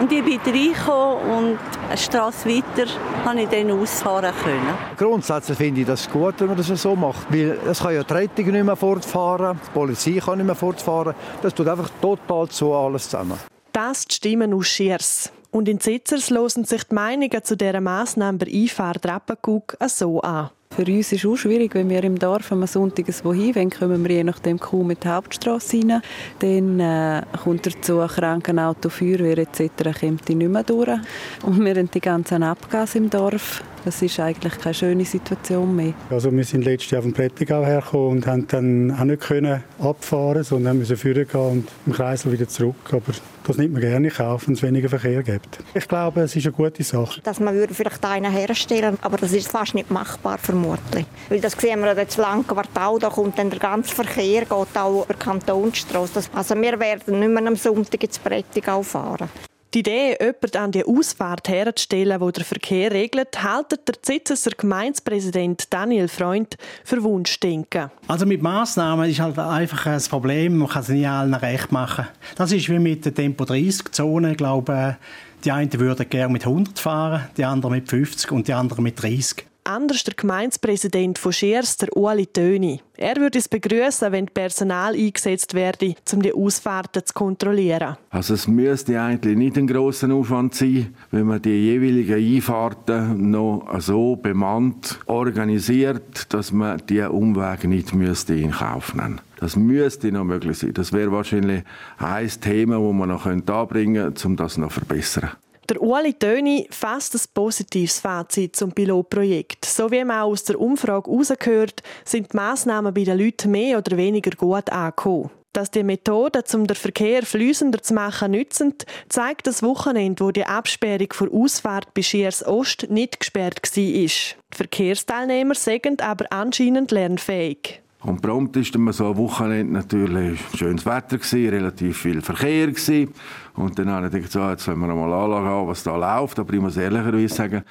Und 0.00 0.10
ich 0.12 0.24
bin 0.24 0.40
reingekommen 0.40 1.30
und 1.30 1.58
eine 1.88 1.98
Straße 1.98 2.48
weiter 2.48 2.90
konnte 3.24 3.42
ich 3.42 3.48
dann 3.48 3.70
ausfahren 3.70 4.32
können. 4.42 4.74
Grundsätzlich 4.96 5.58
finde 5.58 5.80
ich 5.82 5.86
das 5.86 6.08
gut, 6.08 6.34
wenn 6.38 6.48
man 6.48 6.56
das 6.56 6.68
so 6.68 6.96
macht. 6.96 7.26
Weil 7.30 7.58
es 7.68 7.80
kann 7.80 7.94
ja 7.94 8.02
die 8.02 8.12
Rettung 8.12 8.46
nicht 8.46 8.64
mehr 8.64 8.76
fortfahren, 8.76 9.60
die 9.66 9.70
Polizei 9.72 10.20
kann 10.24 10.38
nicht 10.38 10.46
mehr 10.46 10.54
fortfahren. 10.54 11.14
Das 11.42 11.54
tut 11.54 11.68
einfach 11.68 11.90
total 12.00 12.48
zu 12.48 12.72
alles 12.72 13.10
zusammen. 13.10 13.38
Das 13.72 14.04
die 14.06 14.14
Stimmen 14.14 14.54
aus 14.54 14.66
Schiers. 14.66 15.32
Und 15.50 15.68
in 15.68 15.80
Zitzers 15.80 16.30
losen 16.30 16.64
sich 16.64 16.84
die 16.84 16.94
Meinungen 16.94 17.42
zu 17.42 17.56
dieser 17.56 17.80
Massnahme 17.80 18.38
bei 18.38 18.46
Einfahrt 18.52 19.04
Rappengug 19.06 19.76
so 19.86 20.20
an. 20.20 20.50
Für 20.72 20.82
uns 20.82 21.10
ist 21.10 21.24
es 21.24 21.26
auch 21.26 21.34
schwierig, 21.34 21.74
wenn 21.74 21.90
wir 21.90 22.04
im 22.04 22.16
Dorf 22.16 22.52
am 22.52 22.64
Sonntag 22.64 23.06
wohin 23.24 23.56
wollen, 23.56 23.70
kommen 23.70 24.04
wir 24.04 24.14
je 24.14 24.22
nachdem 24.22 24.60
kaum 24.60 24.86
mit 24.86 25.02
der 25.02 25.16
Hauptstraße 25.16 25.78
rein. 25.78 26.00
Dann 26.38 26.78
äh, 26.78 27.22
kommt 27.42 27.66
dazu 27.66 27.98
ein 27.98 28.06
Krankenauto, 28.06 28.88
Feuerwehr 28.88 29.38
etc. 29.38 29.98
kommt 29.98 30.28
die 30.28 30.36
nicht 30.36 30.48
mehr 30.48 30.62
durch. 30.62 31.00
Und 31.42 31.64
wir 31.64 31.74
haben 31.74 31.90
die 31.90 32.00
ganzen 32.00 32.44
Abgase 32.44 32.98
im 32.98 33.10
Dorf. 33.10 33.64
Das 33.84 34.02
ist 34.02 34.20
eigentlich 34.20 34.58
keine 34.58 34.74
schöne 34.74 35.04
Situation 35.04 35.74
mehr. 35.74 35.94
Also 36.10 36.30
wir 36.30 36.44
sind 36.44 36.64
letztes 36.64 36.90
Jahr 36.90 37.02
vom 37.02 37.12
Prättigau 37.12 37.64
hergekommen 37.64 38.18
und 38.18 38.26
haben 38.26 38.46
dann 38.48 38.90
auch 38.90 39.04
nicht 39.04 39.22
können 39.22 39.62
abfahren, 39.78 40.42
sondern 40.42 40.78
müssen 40.78 40.96
führen 40.96 41.26
gehen 41.26 41.40
und 41.40 41.68
im 41.86 41.92
Kreisel 41.92 42.32
wieder 42.32 42.46
zurück. 42.46 42.76
Aber 42.92 43.12
das 43.44 43.56
nimmt 43.56 43.72
man 43.72 43.80
gerne 43.80 44.08
in 44.08 44.12
Kauf, 44.14 44.46
wenn 44.46 44.54
es 44.54 44.62
weniger 44.62 44.88
Verkehr 44.88 45.22
gibt. 45.22 45.60
Ich 45.74 45.88
glaube, 45.88 46.20
es 46.20 46.36
ist 46.36 46.44
eine 46.46 46.52
gute 46.52 46.82
Sache. 46.82 47.20
Dass 47.22 47.40
man 47.40 47.54
würde 47.54 47.72
vielleicht 47.72 48.04
einen 48.04 48.30
herstellen 48.30 48.98
aber 49.00 49.16
das 49.16 49.32
ist 49.32 49.48
fast 49.48 49.74
nicht 49.74 49.90
machbar 49.90 50.38
vermutlich. 50.38 51.06
Weil 51.28 51.40
das 51.40 51.52
sehen 51.52 51.80
wir 51.80 51.96
jetzt 51.96 52.18
lang 52.18 52.46
Quartal, 52.46 52.98
da 52.98 53.08
kommt 53.08 53.38
dann 53.38 53.50
der 53.50 53.58
ganze 53.58 53.94
Verkehr 53.94 54.42
geht 54.42 54.52
auch 54.52 55.04
über 55.04 55.14
die 55.14 55.18
Kantonsstrasse. 55.18 56.22
Also 56.34 56.54
wir 56.54 56.78
werden 56.78 57.18
nicht 57.18 57.28
mehr 57.28 57.46
am 57.46 57.56
Sonntag 57.56 58.02
ins 58.02 58.18
Prättigau 58.18 58.82
fahren. 58.82 59.28
Die 59.72 59.80
Idee, 59.80 60.16
jemanden 60.18 60.56
an 60.56 60.72
die 60.72 60.84
Ausfahrt 60.84 61.48
herzustellen, 61.48 62.20
wo 62.20 62.32
der 62.32 62.44
Verkehr 62.44 62.90
regelt, 62.90 63.40
hält 63.40 63.70
der 63.86 64.02
Zitzeser 64.02 64.50
Gemeindepräsident 64.50 65.72
Daniel 65.72 66.08
Freund 66.08 66.56
für 66.82 67.00
Wunschdenken. 67.04 67.88
Also 68.08 68.26
mit 68.26 68.42
Massnahmen 68.42 69.08
ist 69.08 69.20
halt 69.20 69.38
einfach 69.38 69.86
ein 69.86 70.02
Problem, 70.10 70.58
man 70.58 70.68
kann 70.68 70.82
es 70.82 70.88
nicht 70.88 71.06
allen 71.06 71.34
recht 71.34 71.70
machen. 71.70 72.08
Das 72.34 72.50
ist 72.50 72.68
wie 72.68 72.80
mit 72.80 73.04
der 73.04 73.14
Tempo-30-Zone, 73.14 74.32
ich 74.32 74.36
glaube, 74.38 74.96
die 75.44 75.52
einen 75.52 75.72
würden 75.78 76.08
gerne 76.08 76.32
mit 76.32 76.44
100 76.44 76.76
fahren, 76.76 77.28
die 77.36 77.44
anderen 77.44 77.76
mit 77.76 77.88
50 77.88 78.32
und 78.32 78.48
die 78.48 78.54
anderen 78.54 78.82
mit 78.82 79.00
30 79.00 79.49
anders 79.70 80.04
der 80.04 80.14
Gemeindepräsident 80.14 81.18
von 81.18 81.32
Schiers, 81.32 81.76
der 81.76 81.96
Ueli 81.96 82.26
Töni. 82.26 82.80
Er 82.96 83.16
würde 83.16 83.38
es 83.38 83.48
begrüßen, 83.48 84.12
wenn 84.12 84.26
Personal 84.26 84.94
eingesetzt 84.94 85.54
werde, 85.54 85.94
um 86.12 86.20
die 86.20 86.34
Ausfahrten 86.34 87.06
zu 87.06 87.14
kontrollieren. 87.14 87.96
Also 88.10 88.34
es 88.34 88.46
müsste 88.46 89.00
eigentlich 89.00 89.36
nicht 89.36 89.56
ein 89.56 89.66
großer 89.66 90.12
Aufwand 90.12 90.54
sein, 90.54 90.94
wenn 91.10 91.26
man 91.26 91.40
die 91.40 91.50
jeweiligen 91.50 92.36
Einfahrten 92.36 93.30
noch 93.30 93.66
so 93.78 94.16
bemannt 94.16 94.98
organisiert, 95.06 96.32
dass 96.34 96.52
man 96.52 96.82
die 96.88 97.00
Umwege 97.00 97.68
nicht 97.68 97.94
müsste 97.94 98.34
in 98.34 98.50
Kauf 98.50 98.94
nehmen. 98.94 99.20
Das 99.38 99.56
müsste 99.56 100.12
noch 100.12 100.24
möglich 100.24 100.58
sein. 100.58 100.74
Das 100.74 100.92
wäre 100.92 101.12
wahrscheinlich 101.12 101.62
ein 101.96 102.28
Thema, 102.28 102.78
das 102.78 102.92
man 102.92 103.08
noch 103.08 103.24
anbringen 103.24 104.04
könnte, 104.04 104.28
um 104.28 104.36
das 104.36 104.58
noch 104.58 104.68
zu 104.68 104.80
verbessern. 104.80 105.30
Der 105.70 105.80
Ueli 105.80 106.14
Töni 106.14 106.66
fasst 106.72 107.14
ein 107.14 107.20
positives 107.32 108.00
Fazit 108.00 108.56
zum 108.56 108.72
Pilotprojekt. 108.72 109.64
So 109.64 109.88
wie 109.92 110.02
man 110.02 110.22
aus 110.22 110.42
der 110.42 110.60
Umfrage 110.60 111.08
herausgehört, 111.08 111.84
sind 112.04 112.32
die 112.32 112.36
Massnahmen 112.36 112.92
bei 112.92 113.04
den 113.04 113.16
Leuten 113.16 113.52
mehr 113.52 113.78
oder 113.78 113.96
weniger 113.96 114.32
gut 114.32 114.68
angekommen. 114.68 115.30
Dass 115.52 115.70
die 115.70 115.84
Methoden, 115.84 116.42
um 116.54 116.66
den 116.66 116.74
Verkehr 116.74 117.22
flüssender 117.24 117.80
zu 117.80 117.94
machen, 117.94 118.32
nützen, 118.32 118.74
zeigt 119.08 119.46
das 119.46 119.62
Wochenende, 119.62 120.24
wo 120.24 120.32
die 120.32 120.44
Absperrung 120.44 121.12
vor 121.12 121.28
Ausfahrt 121.32 121.94
bei 121.94 122.02
Schiers 122.02 122.44
Ost 122.44 122.90
nicht 122.90 123.20
gesperrt 123.20 123.60
war. 123.62 123.84
Die 123.84 124.10
Verkehrsteilnehmer 124.50 125.54
sind 125.54 126.02
aber 126.02 126.26
anscheinend 126.30 126.90
lernfähig. 126.90 127.80
Und 128.02 128.22
prompt 128.22 128.56
ist 128.56 128.74
dann 128.74 128.90
so 128.92 129.10
ein 129.10 129.16
Wochenende 129.18 129.74
natürlich 129.74 130.40
schönes 130.54 130.86
Wetter 130.86 131.18
gewesen, 131.18 131.50
relativ 131.50 131.98
viel 131.98 132.22
Verkehr 132.22 132.68
gewesen. 132.68 133.12
Und 133.54 133.78
dann 133.78 133.90
habe 133.90 134.06
ich 134.06 134.12
gedacht, 134.12 134.32
so, 134.32 134.48
jetzt 134.48 134.66
wollen 134.68 134.80
wir 134.80 134.94
mal 134.94 135.12
anschauen, 135.12 135.68
was 135.68 135.82
da 135.82 135.96
läuft. 135.96 136.38
Aber 136.38 136.54
ich 136.54 136.60
muss 136.60 136.78
ehrlicherweise 136.78 137.34
sagen, 137.34 137.62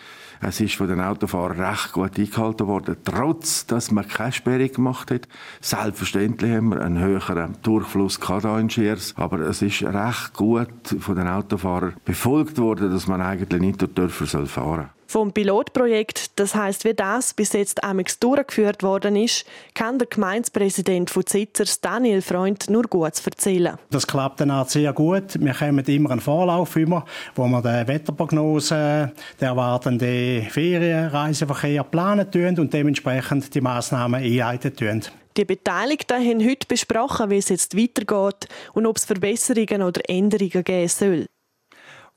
es 0.41 0.61
ist 0.61 0.75
von 0.75 0.87
den 0.87 1.01
Autofahrern 1.01 1.59
recht 1.59 1.91
gut 1.91 2.17
eingehalten 2.17 2.67
worden, 2.67 2.95
trotz, 3.03 3.65
dass 3.65 3.91
man 3.91 4.07
keine 4.07 4.31
Sperrung 4.31 4.71
gemacht 4.71 5.11
hat. 5.11 5.27
Selbstverständlich 5.61 6.51
haben 6.55 6.69
wir 6.69 6.81
einen 6.81 6.99
höheren 6.99 7.57
Durchfluss 7.63 8.19
hier 8.25 8.57
in 8.59 8.69
Schiers, 8.69 9.15
aber 9.17 9.39
es 9.39 9.61
ist 9.61 9.81
recht 9.83 10.33
gut 10.35 10.69
von 10.99 11.15
den 11.15 11.27
Autofahrern 11.27 11.95
befolgt 12.05 12.57
worden, 12.59 12.91
dass 12.91 13.07
man 13.07 13.21
eigentlich 13.21 13.61
nicht 13.61 13.81
durch 13.81 13.93
Dörfer 13.93 14.27
fahren 14.27 14.45
soll. 14.45 14.98
Vom 15.09 15.33
Pilotprojekt, 15.33 16.39
das 16.39 16.53
heißt, 16.53 16.85
wie 16.85 16.93
das 16.93 17.33
bis 17.33 17.53
jetzt 17.53 17.83
amix 17.83 18.19
durchgeführt 18.19 18.83
worden 18.83 19.15
ist, 19.15 19.43
kann 19.73 19.97
der 19.97 20.07
Gemeindepräsident 20.07 21.09
von 21.09 21.25
Zitzers, 21.25 21.81
Daniel 21.81 22.21
Freund, 22.21 22.69
nur 22.69 22.83
gut 22.83 23.19
erzählen. 23.25 23.79
Das 23.89 24.05
klappt 24.05 24.39
dann 24.39 24.51
auch 24.51 24.69
sehr 24.69 24.93
gut. 24.93 25.41
Wir 25.43 25.55
kommen 25.55 25.83
immer 25.83 26.11
einen 26.11 26.21
Vorlauf 26.21 26.75
über, 26.75 27.05
wo 27.33 27.47
wir 27.47 27.59
die 27.59 27.87
Wetterprognose, 27.87 29.11
den 29.41 29.47
erwartenden 29.47 30.43
Ferienreiseverkehr 30.43 31.83
planen 31.85 32.29
tun 32.29 32.59
und 32.59 32.71
dementsprechend 32.71 33.55
die 33.55 33.61
Massnahmen 33.61 34.21
einleiten 34.21 34.75
tun. 34.75 35.01
Die 35.37 35.45
Beteiligten 35.45 36.23
haben 36.23 36.47
heute 36.47 36.67
besprochen, 36.67 37.31
wie 37.31 37.37
es 37.37 37.49
jetzt 37.49 37.75
weitergeht 37.75 38.47
und 38.73 38.85
ob 38.85 38.97
es 38.97 39.05
Verbesserungen 39.05 39.81
oder 39.81 40.07
Änderungen 40.07 40.63
geben 40.63 40.87
soll. 40.87 41.25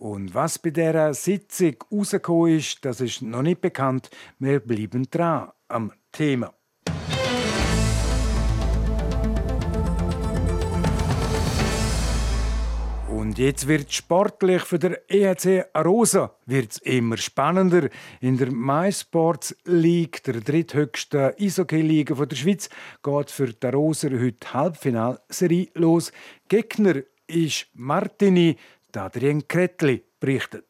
Und 0.03 0.35
was 0.35 0.59
bei 0.59 0.71
dieser 0.71 1.15
Sitzung 1.15 1.77
rausgekommen 1.93 2.57
ist, 2.57 2.85
das 2.85 3.01
ist 3.01 3.23
noch 3.23 3.43
nicht 3.43 3.61
bekannt. 3.61 4.11
Wir 4.41 4.59
bleiben 4.59 5.07
dran 5.09 5.53
am 5.69 5.93
Thema. 6.11 6.53
Und 13.09 13.38
jetzt 13.38 13.69
wird 13.69 13.93
sportlich 13.93 14.62
für 14.62 14.81
der 14.81 15.09
EHC 15.09 15.67
Arosa 15.73 16.35
wird's 16.47 16.79
immer 16.79 17.17
spannender. 17.17 17.88
In 18.21 18.38
der 18.38 18.51
MySports 18.51 19.55
League, 19.67 20.25
der 20.25 20.41
dritthöchsten 20.41 21.35
Eishockey-Liga 21.38 22.17
der 22.17 22.35
Schweiz, 22.35 22.69
geht 23.05 23.31
für 23.31 23.53
die 23.53 23.67
Arosa 23.69 24.11
heute 24.11 24.53
Halbfinalserie 24.53 25.69
los. 25.75 26.11
Gegner 26.49 27.03
ist 27.29 27.69
Martini, 27.75 28.57
Adrien 28.96 29.46
Kretli 29.46 30.02
berichtet. 30.20 30.64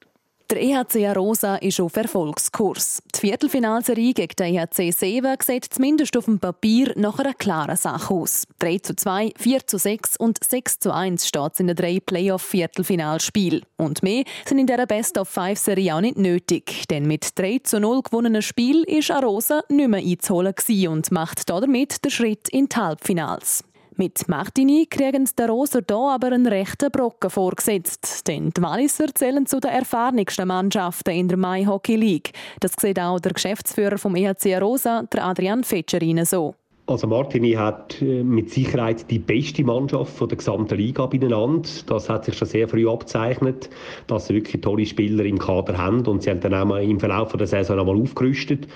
Der 0.53 0.61
EHC 0.61 1.07
Arosa 1.07 1.57
ist 1.57 1.81
auf 1.81 1.97
Erfolgskurs. 1.97 3.03
Die 3.15 3.21
Viertelfinalserie 3.21 4.13
gegen 4.13 4.37
den 4.39 4.55
EHC 4.55 4.91
Seven 4.91 5.37
sieht 5.43 5.65
zumindest 5.65 6.15
auf 6.15 6.27
dem 6.27 6.41
Papier 6.41 6.93
nach 6.95 7.19
einer 7.19 7.33
klaren 7.33 7.75
Sache 7.75 8.13
aus. 8.13 8.47
3 8.59 8.79
zu 8.81 8.95
2, 8.95 9.33
4 9.39 9.67
zu 9.67 9.79
6 9.79 10.19
und 10.19 10.45
6 10.45 10.81
zu 10.81 10.93
1 10.93 11.27
steht 11.27 11.53
es 11.55 11.61
in 11.61 11.69
den 11.69 11.77
drei 11.77 12.01
Playoff-Viertelfinalspielen. 12.05 13.63
Und 13.79 14.03
mehr 14.03 14.25
sind 14.45 14.59
in 14.59 14.67
dieser 14.67 14.85
Best-of-Five-Serie 14.85 15.95
auch 15.97 16.03
nicht 16.03 16.19
nötig, 16.19 16.87
denn 16.89 17.07
mit 17.07 17.39
3 17.39 17.61
zu 17.65 17.81
0 17.81 18.03
gewonnenen 18.03 18.43
Spiel 18.43 18.83
ist 18.83 19.11
Arosa 19.11 19.63
nicht 19.71 19.89
mehr 19.89 20.05
einzuholen 20.05 20.53
und 20.89 21.11
macht 21.13 21.49
damit 21.49 22.05
den 22.05 22.11
Schritt 22.11 22.51
in 22.51 22.69
die 22.69 22.77
Halbfinals. 22.77 23.65
Mit 23.97 24.27
Martini 24.27 24.87
kriegen 24.87 25.29
die 25.39 25.43
Roser 25.43 25.81
hier 25.87 25.97
aber 25.97 26.29
einen 26.29 26.47
rechten 26.47 26.91
Brocken 26.91 27.29
vorgesetzt. 27.29 28.27
Denn 28.27 28.51
die 28.51 28.63
Walliser 28.63 29.15
zählen 29.15 29.45
zu 29.47 29.61
den 29.61 29.71
erfahrensten 29.71 30.49
Mannschaften 30.49 31.11
in 31.11 31.29
der 31.29 31.37
Mai 31.37 31.67
Hockey 31.67 31.97
League. 31.97 32.33
Das 32.61 32.73
sieht 32.81 32.99
auch 32.99 33.21
der 33.21 33.33
Geschäftsführer 33.33 33.99
vom 33.99 34.17
EHC 34.17 34.59
Rosa, 34.59 35.03
der 35.03 35.27
Adrian 35.27 35.63
Fetscherin, 35.63 36.25
so. 36.25 36.55
Also 36.85 37.07
Martini 37.07 37.53
hat 37.53 38.03
äh, 38.03 38.25
mit 38.25 38.51
Sicherheit 38.51 39.09
die 39.09 39.21
beste 39.21 39.63
Mannschaft 39.63 40.17
von 40.17 40.29
der 40.29 40.37
gesamten 40.37 40.77
Liga 40.77 41.07
beieinander. 41.07 41.69
Das 41.87 42.09
hat 42.09 42.25
sich 42.25 42.37
schon 42.37 42.49
sehr 42.49 42.67
früh 42.67 42.89
abzeichnet, 42.89 43.71
dass 44.09 44.27
sie 44.27 44.35
wirklich 44.35 44.61
tolle 44.63 44.85
Spieler 44.85 45.25
im 45.25 45.39
Kader 45.39 45.79
haben 45.79 46.05
und 46.07 46.25
sie 46.25 46.31
haben 46.31 46.41
dann 46.41 46.55
auch 46.55 46.77
im 46.77 46.99
Verlauf 46.99 47.33
der 47.35 47.47
Saison 47.47 47.79
einmal 47.79 48.01
aufgerüstet. 48.01 48.67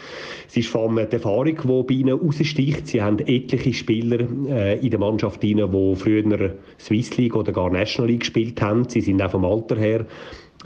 Es 0.46 0.56
ist 0.56 0.68
vor 0.68 0.82
allem 0.82 1.04
die 1.08 1.16
Erfahrung, 1.16 1.56
die 1.56 1.82
bei 1.82 1.94
ihnen 1.94 2.16
raussticht. 2.16 2.86
Sie 2.86 3.02
haben 3.02 3.18
etliche 3.18 3.72
Spieler 3.72 4.20
äh, 4.48 4.78
in 4.78 4.90
der 4.90 5.00
Mannschaft 5.00 5.42
die 5.42 5.56
früher 5.56 6.54
Swiss 6.78 7.16
League 7.16 7.34
oder 7.34 7.50
gar 7.50 7.70
National 7.70 8.08
League 8.08 8.20
gespielt 8.20 8.62
haben. 8.62 8.88
Sie 8.88 9.00
sind 9.00 9.20
auch 9.20 9.32
vom 9.32 9.44
Alter 9.44 9.76
her 9.76 10.06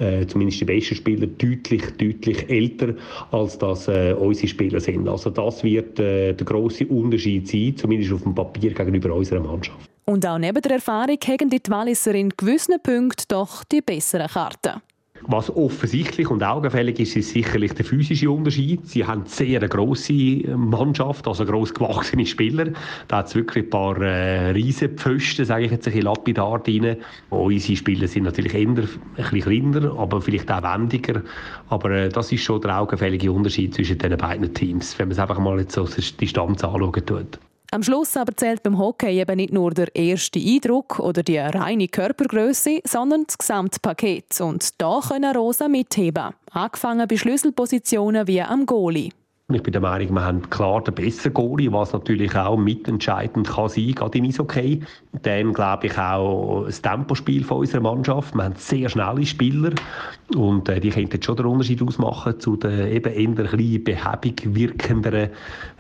äh, 0.01 0.27
zumindest 0.27 0.61
die 0.61 0.65
besten 0.65 0.95
Spieler, 0.95 1.27
deutlich, 1.27 1.83
deutlich 1.99 2.49
älter, 2.49 2.95
als 3.31 3.59
das 3.59 3.87
äh, 3.89 4.15
unsere 4.19 4.49
Spieler 4.49 4.81
sind. 4.81 5.09
Also 5.09 5.31
das 5.31 5.63
wird 5.63 5.99
äh, 6.01 6.33
der 6.33 6.47
große 6.47 6.87
Unterschied 6.87 7.47
sein, 7.47 7.77
zumindest 7.77 8.13
auf 8.13 8.23
dem 8.23 8.35
Papier 8.35 8.73
gegenüber 8.73 9.15
unserer 9.15 9.41
Mannschaft. 9.41 9.91
Und 10.07 10.27
auch 10.27 10.39
neben 10.39 10.61
der 10.61 10.73
Erfahrung 10.73 11.19
haben 11.23 11.51
die 11.51 11.61
Walliser 11.69 12.15
in 12.15 12.31
gewissen 12.31 12.77
Punkten 12.83 13.25
doch 13.29 13.63
die 13.65 13.81
besseren 13.81 14.27
Karten. 14.27 14.81
Was 15.27 15.55
offensichtlich 15.55 16.31
und 16.31 16.43
augenfällig 16.43 16.99
ist, 16.99 17.17
ist 17.17 17.31
sicherlich 17.31 17.73
der 17.75 17.85
physische 17.85 18.31
Unterschied. 18.31 18.87
Sie 18.87 19.05
haben 19.05 19.25
sehr 19.27 19.61
eine 19.61 19.69
grosse 19.69 20.13
Mannschaft, 20.57 21.29
also 21.29 21.45
gross 21.45 21.75
gewachsene 21.75 22.27
Spieler. 22.27 22.69
Da 23.09 23.19
hat 23.19 23.27
es 23.27 23.35
wirklich 23.35 23.65
ein 23.65 23.71
paar 23.71 24.01
äh, 24.01 24.51
Riesenpfosten, 24.51 25.45
sage 25.45 25.65
ich 25.67 25.71
jetzt 25.71 25.87
ein 25.87 25.93
bisschen 25.93 26.07
lapidar 26.07 26.59
drin. 26.61 26.97
Unsere 27.29 27.77
Spieler 27.77 28.09
sind 28.09 28.25
natürlich 28.25 28.55
eher 28.55 28.69
ein 28.69 28.75
bisschen 28.75 29.41
kleiner, 29.41 29.99
aber 29.99 30.21
vielleicht 30.21 30.51
auch 30.51 30.63
wendiger. 30.63 31.23
Aber 31.69 31.91
äh, 31.91 32.09
das 32.09 32.33
ist 32.33 32.43
schon 32.43 32.61
der 32.61 32.81
augenfällige 32.81 33.31
Unterschied 33.31 33.75
zwischen 33.75 33.99
den 33.99 34.17
beiden 34.17 34.53
Teams, 34.55 34.99
wenn 34.99 35.09
man 35.09 35.13
es 35.13 35.19
einfach 35.19 35.39
mal 35.39 35.59
jetzt 35.61 35.75
so 35.75 35.85
die 35.85 36.17
Distanz 36.17 36.65
anschauen 36.65 37.07
tut. 37.07 37.39
Am 37.73 37.85
Schluss 37.85 38.17
aber 38.17 38.37
zählt 38.37 38.65
beim 38.65 38.79
Hockey 38.79 39.21
eben 39.21 39.37
nicht 39.37 39.53
nur 39.53 39.71
der 39.71 39.95
erste 39.95 40.41
Eindruck 40.41 40.99
oder 40.99 41.23
die 41.23 41.39
reine 41.39 41.87
Körpergröße, 41.87 42.81
sondern 42.85 43.27
das 43.29 43.39
Gesamtpaket. 43.39 44.41
Und 44.41 44.81
da 44.81 45.01
können 45.07 45.37
Rosa 45.37 45.69
mitheben. 45.69 46.35
Angefangen 46.51 47.07
bei 47.07 47.17
Schlüsselpositionen 47.17 48.27
wie 48.27 48.43
am 48.43 48.67
Goalie. 48.67 49.11
Ich 49.53 49.63
bin 49.65 49.73
der 49.73 49.81
Meinung, 49.81 50.15
wir 50.15 50.25
haben 50.25 50.49
klar 50.49 50.81
den 50.83 50.95
besseren 50.95 51.35
Goalie, 51.35 51.73
was 51.73 51.93
natürlich 51.93 52.37
auch 52.37 52.57
mitentscheidend 52.57 53.49
kann 53.49 53.69
sein, 53.69 53.93
gerade 53.93 54.19
im 54.19 54.25
Eishockey. 54.25 54.81
Dann 55.23 55.53
glaube 55.53 55.89
ich 55.89 55.99
auch 55.99 56.65
das 56.67 56.81
Tempospiel 56.81 57.43
von 57.43 57.59
unserer 57.59 57.81
Mannschaft. 57.81 58.35
Wir 58.35 58.45
haben 58.45 58.55
sehr 58.57 58.89
schnelle 58.89 59.27
Spieler 59.27 59.73
und 60.37 60.69
äh, 60.69 60.79
die 60.79 60.91
könnten 60.91 61.21
schon 61.21 61.37
den 61.37 61.47
Unterschied 61.47 61.83
ausmachen 61.83 62.39
zu 62.39 62.57
den 62.57 62.93
eben 62.93 63.13
eher 63.13 63.29
ein 63.29 63.85
behäbig 63.85 64.55
wirkenderen 64.55 65.31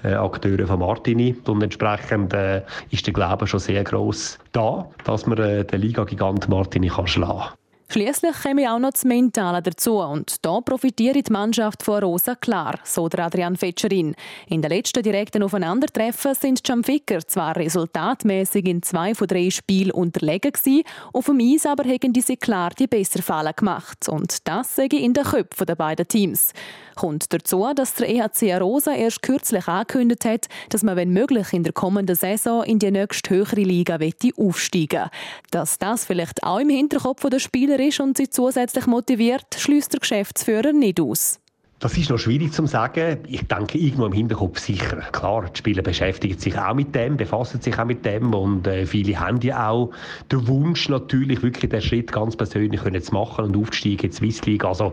äh, 0.02 0.14
Akteuren 0.14 0.66
von 0.66 0.80
Martini. 0.80 1.36
Und 1.46 1.62
entsprechend 1.62 2.34
äh, 2.34 2.62
ist 2.90 3.06
der 3.06 3.14
Glaube 3.14 3.46
schon 3.46 3.60
sehr 3.60 3.84
groß 3.84 4.38
da, 4.50 4.88
dass 5.04 5.26
man 5.26 5.38
äh, 5.38 5.64
den 5.64 5.80
Liga-Gigant 5.80 6.48
Martini 6.48 6.88
kann 6.88 7.06
schlagen 7.06 7.38
kann. 7.38 7.59
Schließlich 7.92 8.42
käme 8.42 8.72
auch 8.72 8.78
noch 8.78 8.92
das 8.92 9.04
Mentale 9.04 9.60
dazu 9.60 9.98
und 9.98 10.46
da 10.46 10.60
profitiert 10.60 11.26
die 11.26 11.32
Mannschaft 11.32 11.82
von 11.82 12.00
Rosa 12.00 12.36
klar, 12.36 12.78
so 12.84 13.08
der 13.08 13.24
Adrian 13.26 13.56
Fetscherin. 13.56 14.14
In 14.46 14.62
den 14.62 14.70
letzten 14.70 15.02
direkten 15.02 15.42
Aufeinandertreffen 15.42 16.36
sind 16.36 16.68
die 16.68 16.82
Ficker 16.84 17.26
zwar 17.26 17.56
resultatmäßig 17.56 18.64
in 18.66 18.80
zwei 18.84 19.12
von 19.12 19.26
drei 19.26 19.50
Spielen 19.50 19.90
unterlegen 19.90 20.52
gewesen, 20.52 20.84
auf 21.12 21.26
dem 21.26 21.40
Eis 21.40 21.66
aber 21.66 21.82
haben 21.82 22.14
sie 22.14 22.36
klar 22.36 22.70
die 22.78 22.86
besser 22.86 23.22
Fallen 23.22 23.54
gemacht 23.56 24.08
und 24.08 24.46
das 24.46 24.78
ich 24.78 24.92
in 24.92 25.12
den 25.12 25.24
Köpfen 25.24 25.66
der 25.66 25.74
beiden 25.74 26.06
Teams. 26.06 26.52
Kommt 27.00 27.32
dazu, 27.32 27.66
dass 27.74 27.94
der 27.94 28.10
EHC 28.10 28.60
Rosa 28.60 28.92
erst 28.92 29.22
kürzlich 29.22 29.66
angekündigt 29.68 30.26
hat, 30.26 30.48
dass 30.68 30.82
man, 30.82 30.96
wenn 30.96 31.14
möglich, 31.14 31.54
in 31.54 31.62
der 31.62 31.72
kommenden 31.72 32.14
Saison 32.14 32.62
in 32.62 32.78
die 32.78 32.90
nächste 32.90 33.30
höhere 33.30 33.62
Liga 33.62 33.98
aufsteigen 34.36 35.08
Dass 35.50 35.78
das 35.78 36.04
vielleicht 36.04 36.42
auch 36.42 36.58
im 36.58 36.68
Hinterkopf 36.68 37.26
der 37.30 37.38
Spieler 37.38 37.80
ist 37.80 38.00
und 38.00 38.18
sie 38.18 38.28
zusätzlich 38.28 38.86
motiviert, 38.86 39.46
schließt 39.56 39.94
der 39.94 40.00
Geschäftsführer 40.00 40.74
nicht 40.74 41.00
aus. 41.00 41.40
Das 41.78 41.96
ist 41.96 42.10
noch 42.10 42.18
schwierig 42.18 42.52
zu 42.52 42.66
sagen. 42.66 43.20
Ich 43.26 43.48
denke, 43.48 43.78
irgendwo 43.78 44.04
im 44.04 44.12
Hinterkopf 44.12 44.58
sicher. 44.58 44.98
Klar, 45.10 45.48
die 45.48 45.58
Spieler 45.58 45.80
beschäftigen 45.80 46.38
sich 46.38 46.58
auch 46.58 46.74
mit 46.74 46.94
dem, 46.94 47.16
befassen 47.16 47.62
sich 47.62 47.78
auch 47.78 47.86
mit 47.86 48.04
dem 48.04 48.34
und 48.34 48.66
äh, 48.66 48.84
viele 48.84 49.18
haben 49.18 49.40
ja 49.40 49.70
auch 49.70 49.90
den 50.30 50.46
Wunsch 50.46 50.90
natürlich 50.90 51.42
wirklich 51.42 51.70
den 51.70 51.80
Schritt 51.80 52.12
ganz 52.12 52.36
persönlich 52.36 52.82
können 52.82 53.00
zu 53.00 53.14
machen 53.14 53.46
und 53.46 53.56
aufzusteigen 53.56 54.04
in 54.04 54.10
die 54.10 54.16
Swiss 54.18 54.44
League. 54.44 54.66
Also 54.66 54.92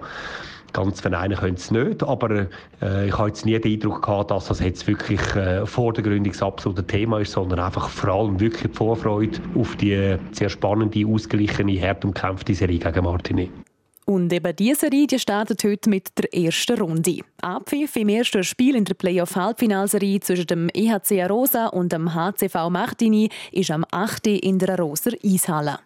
ganz 0.74 1.02
verneinen 1.02 1.38
können 1.38 1.56
es 1.56 1.72
nicht, 1.72 2.04
aber 2.04 2.48
äh, 2.82 3.08
ich 3.08 3.18
habe 3.18 3.30
jetzt 3.30 3.46
nie 3.46 3.60
den 3.60 3.74
Eindruck 3.74 4.04
gehabt, 4.04 4.32
dass 4.32 4.48
das 4.48 4.60
jetzt 4.60 4.88
wirklich 4.88 5.22
äh, 5.36 5.66
vordergründig 5.66 6.34
das 6.34 6.44
absolute 6.44 6.86
Thema 6.86 7.20
ist, 7.20 7.32
sondern 7.32 7.60
einfach 7.60 7.90
vor 7.90 8.10
allem 8.10 8.40
wirklich 8.40 8.72
die 8.72 8.78
Vorfreude 8.78 9.40
auf 9.56 9.76
die 9.78 10.18
sehr 10.32 10.50
spannende, 10.50 11.06
ausgeglichene, 11.06 11.82
hart 11.82 12.06
umkämpfte 12.06 12.54
Serie 12.54 12.80
gegen 12.80 13.04
Martini. 13.04 13.50
Und 14.10 14.32
eben 14.32 14.56
diese 14.56 14.80
Serie 14.80 15.06
die 15.06 15.20
startet 15.20 15.62
heute 15.66 15.90
mit 15.90 16.18
der 16.18 16.34
ersten 16.34 16.80
Runde. 16.80 17.20
Abpfiff 17.42 17.98
im 17.98 18.08
ersten 18.08 18.42
Spiel 18.42 18.78
in 18.78 18.86
der 18.86 18.94
Playoff-Halbfinalserie 18.94 20.22
zwischen 20.22 20.48
dem 20.48 20.70
EHC 20.70 21.30
Rosa 21.30 21.68
und 21.68 21.92
dem 21.92 22.14
HCV 22.14 22.70
Martini 22.70 23.30
ist 23.52 23.70
am 23.70 23.84
8. 23.92 24.28
in 24.28 24.60
der 24.60 24.80
Roser 24.80 25.12
Eishalle. 25.22 25.80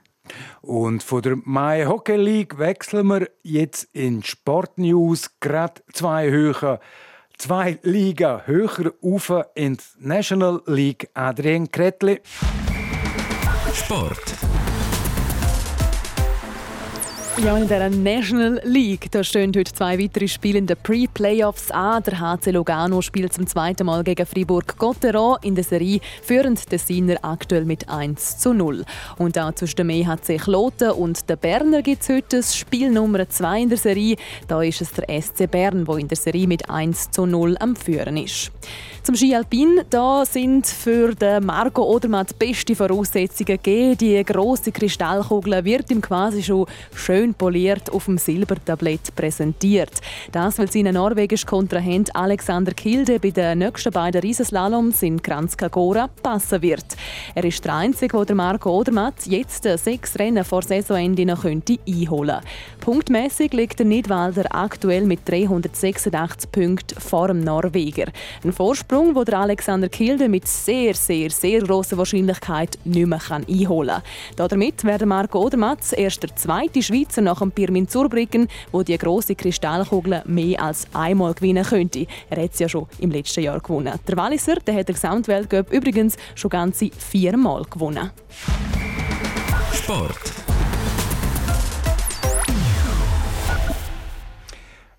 Und 0.62 1.04
von 1.04 1.22
der 1.22 1.38
My 1.44 1.84
Hockey 1.86 2.16
League 2.16 2.58
wechseln 2.58 3.08
wir 3.08 3.30
jetzt 3.42 3.90
in 3.94 4.24
Sportnews 4.24 5.40
gerade 5.40 5.82
zwei 5.94 6.30
höher, 6.30 6.80
zwei 7.38 7.80
Liga 7.82 8.44
höher 8.46 8.94
auf 9.02 9.34
in 9.56 9.78
die 9.78 9.84
National 10.08 10.62
League. 10.66 11.10
Adrian 11.14 11.72
Kretli. 11.72 12.22
Sport. 13.74 14.51
Ja, 17.44 17.58
in 17.58 17.68
der 17.68 17.90
National 17.90 18.62
League 18.66 19.10
da 19.10 19.24
stehen 19.24 19.52
heute 19.56 19.74
zwei 19.74 19.98
weitere 19.98 20.28
Spiele 20.28 20.60
in 20.60 20.68
den 20.68 20.78
Pre-Playoffs 20.78 21.72
an. 21.72 22.04
Der 22.04 22.20
HC 22.20 22.52
Lugano 22.52 23.02
spielt 23.02 23.34
zum 23.34 23.48
zweiten 23.48 23.88
Mal 23.88 24.04
gegen 24.04 24.28
Fribourg-Gotteron 24.28 25.38
in 25.42 25.56
der 25.56 25.64
Serie, 25.64 26.02
führend 26.22 26.72
der 26.72 26.78
Sinner 26.78 27.16
aktuell 27.24 27.66
mit 27.66 27.90
1 27.90 28.38
zu 28.38 28.54
0. 28.54 28.86
Und 29.18 29.40
auch 29.40 29.56
zwischen 29.56 29.78
dem 29.78 29.90
EHC 29.90 30.38
Kloten 30.38 30.92
und 30.92 31.28
den 31.28 31.38
Berner 31.40 31.82
gibt 31.82 32.04
es 32.04 32.10
heute 32.10 32.38
das 32.38 32.56
Spiel 32.56 32.92
Nummer 32.92 33.28
2 33.28 33.62
in 33.62 33.70
der 33.70 33.78
Serie. 33.80 34.18
Da 34.48 34.62
ist 34.62 34.82
es 34.82 34.92
der 34.92 35.22
SC 35.22 35.50
Bern, 35.50 35.84
der 35.86 35.98
in 35.98 36.08
der 36.08 36.18
Serie 36.18 36.48
mit 36.48 36.70
1 36.70 37.10
zu 37.10 37.26
0 37.26 37.58
am 37.60 37.76
Führen 37.76 38.18
ist. 38.18 38.52
Zum 39.04 39.16
Ski 39.16 39.34
Alpin 39.34 39.82
da 39.90 40.24
sind 40.26 40.68
für 40.68 41.16
den 41.16 41.44
Marco 41.44 41.82
Odermatt 41.82 42.38
beste 42.38 42.76
Voraussetzungen 42.76 43.58
gegeben. 43.58 43.98
Die 43.98 44.24
große 44.24 44.72
Kristallkugel 44.72 45.66
wird 45.66 45.90
ihm 45.90 46.02
quasi 46.02 46.44
schon 46.44 46.68
schön 46.94 47.34
poliert 47.34 47.92
auf 47.92 48.06
dem 48.06 48.20
Silbertablett 48.20 49.16
präsentiert. 49.16 49.90
Das, 50.32 50.60
weil 50.60 50.72
sein 50.72 50.94
norwegischer 50.94 51.48
Kontrahent 51.48 52.16
Alexander 52.16 52.74
Kilde 52.74 53.20
bei 53.20 53.32
den 53.32 53.58
nächsten 53.58 53.92
beiden 53.92 54.22
Riesenslaloms 54.22 55.02
in 55.02 55.20
Kranjska 55.20 55.70
Gora 55.70 56.08
passen 56.22 56.62
wird. 56.62 56.86
Er 57.34 57.44
ist 57.44 57.66
der 57.66 57.74
Einzige, 57.74 58.24
der 58.24 58.36
Marco 58.36 58.70
Odermatt 58.70 59.26
jetzt 59.26 59.64
sechs 59.64 60.20
Rennen 60.20 60.46
vor 60.46 60.62
Saisonende 60.62 61.26
noch 61.26 61.42
könnte 61.42 61.80
einholen 61.88 62.36
könnte. 62.36 62.48
Punktmäßig 62.82 63.54
liegt 63.54 63.80
der 63.80 63.88
Nidwalder 63.88 64.46
aktuell 64.52 65.06
mit 65.06 65.28
386 65.28 66.52
Punkten 66.52 67.00
vor 67.00 67.30
dem 67.30 67.40
Norweger. 67.40 68.12
Ein 68.44 68.54
Vorsprung 68.54 68.91
Sprung, 68.92 69.14
den 69.24 69.36
Alexander 69.36 69.88
Kilde 69.88 70.28
mit 70.28 70.46
sehr, 70.46 70.94
sehr, 70.96 71.30
sehr 71.30 71.62
grosser 71.62 71.98
Wahrscheinlichkeit 71.98 72.78
nicht 72.84 73.08
mehr 73.08 73.22
einholen 73.32 74.02
kann. 74.36 74.50
Damit 74.50 74.84
wäre 74.84 75.06
Marco 75.06 75.40
Odermatz 75.40 75.94
erst 75.94 76.24
der 76.24 76.36
zweite 76.36 76.84
Schweizer 76.84 77.22
nach 77.22 77.40
dem 77.40 77.54
Pirmin 77.54 77.88
Zurbriggen, 77.88 78.50
wo 78.74 78.84
die 78.84 78.98
große 78.98 79.36
Kristallkugel 79.36 80.24
mehr 80.26 80.62
als 80.62 80.88
einmal 80.92 81.34
gewinnen 81.34 81.64
könnte. 81.64 82.06
Er 82.30 82.44
hat 82.44 82.52
es 82.52 82.60
ja 82.60 82.68
schon 82.68 82.86
im 83.00 83.12
letzten 83.12 83.44
Jahr 83.44 83.62
gewonnen. 83.62 83.98
Der 84.06 84.18
Walliser 84.18 84.56
der 84.56 84.76
hat 84.76 84.90
den 84.90 84.96
Gesamtweltcup 84.96 85.72
übrigens 85.72 86.18
schon 86.36 86.50
ganze 86.50 86.90
viermal 86.92 87.64
gewonnen. 87.70 88.12
Sport. 89.72 90.34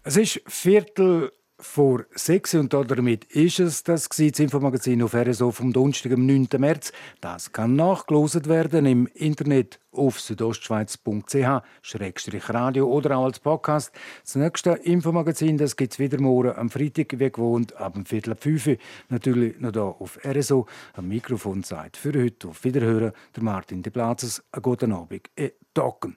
Es 0.03 0.17
ist 0.17 0.41
Viertel 0.47 1.31
vor 1.63 2.05
sechs 2.15 2.55
und 2.55 2.73
damit 2.75 3.25
ist 3.25 3.59
es 3.61 3.85
das, 3.85 4.09
das 4.09 4.19
Infomagazin 4.19 5.03
auf 5.03 5.15
RSO 5.15 5.53
vom 5.53 5.73
Donnerstag, 5.73 6.13
am 6.13 6.27
9. 6.27 6.49
März. 6.59 6.93
Das 7.21 7.53
kann 7.53 7.77
nachgelost 7.77 8.49
werden 8.49 8.87
im 8.87 9.07
Internet 9.15 9.79
auf 9.93 10.19
südostschweiz.ch-radio 10.21 12.87
oder 12.87 13.17
auch 13.17 13.27
als 13.27 13.39
Podcast. 13.41 13.93
Das 14.23 14.35
nächste 14.35 14.71
Infomagazin 14.71 15.57
das 15.57 15.77
gibt 15.77 15.93
es 15.93 15.99
wieder 15.99 16.21
morgen 16.21 16.57
am 16.57 16.71
Freitag, 16.71 17.19
wie 17.19 17.31
gewohnt, 17.31 17.77
ab 17.77 17.95
dem 17.95 18.07
Viertel 18.07 18.33
ab 18.33 18.43
5 18.43 18.79
Natürlich 19.09 19.61
noch 19.61 19.73
hier 19.73 19.83
auf 19.83 20.19
RSO. 20.25 20.67
Am 20.95 21.09
Mikrofon 21.09 21.63
Zeit 21.63 21.97
für 21.97 22.13
heute. 22.13 22.49
Auf 22.49 22.65
Wiederhören, 22.65 23.13
der 23.37 23.43
Martin 23.43 23.83
De 23.83 23.93
Platzes. 23.93 24.43
Einen 24.53 24.63
guten 24.63 24.93
Abend. 24.93 25.31
E 25.37 25.51
Talken. 25.75 26.17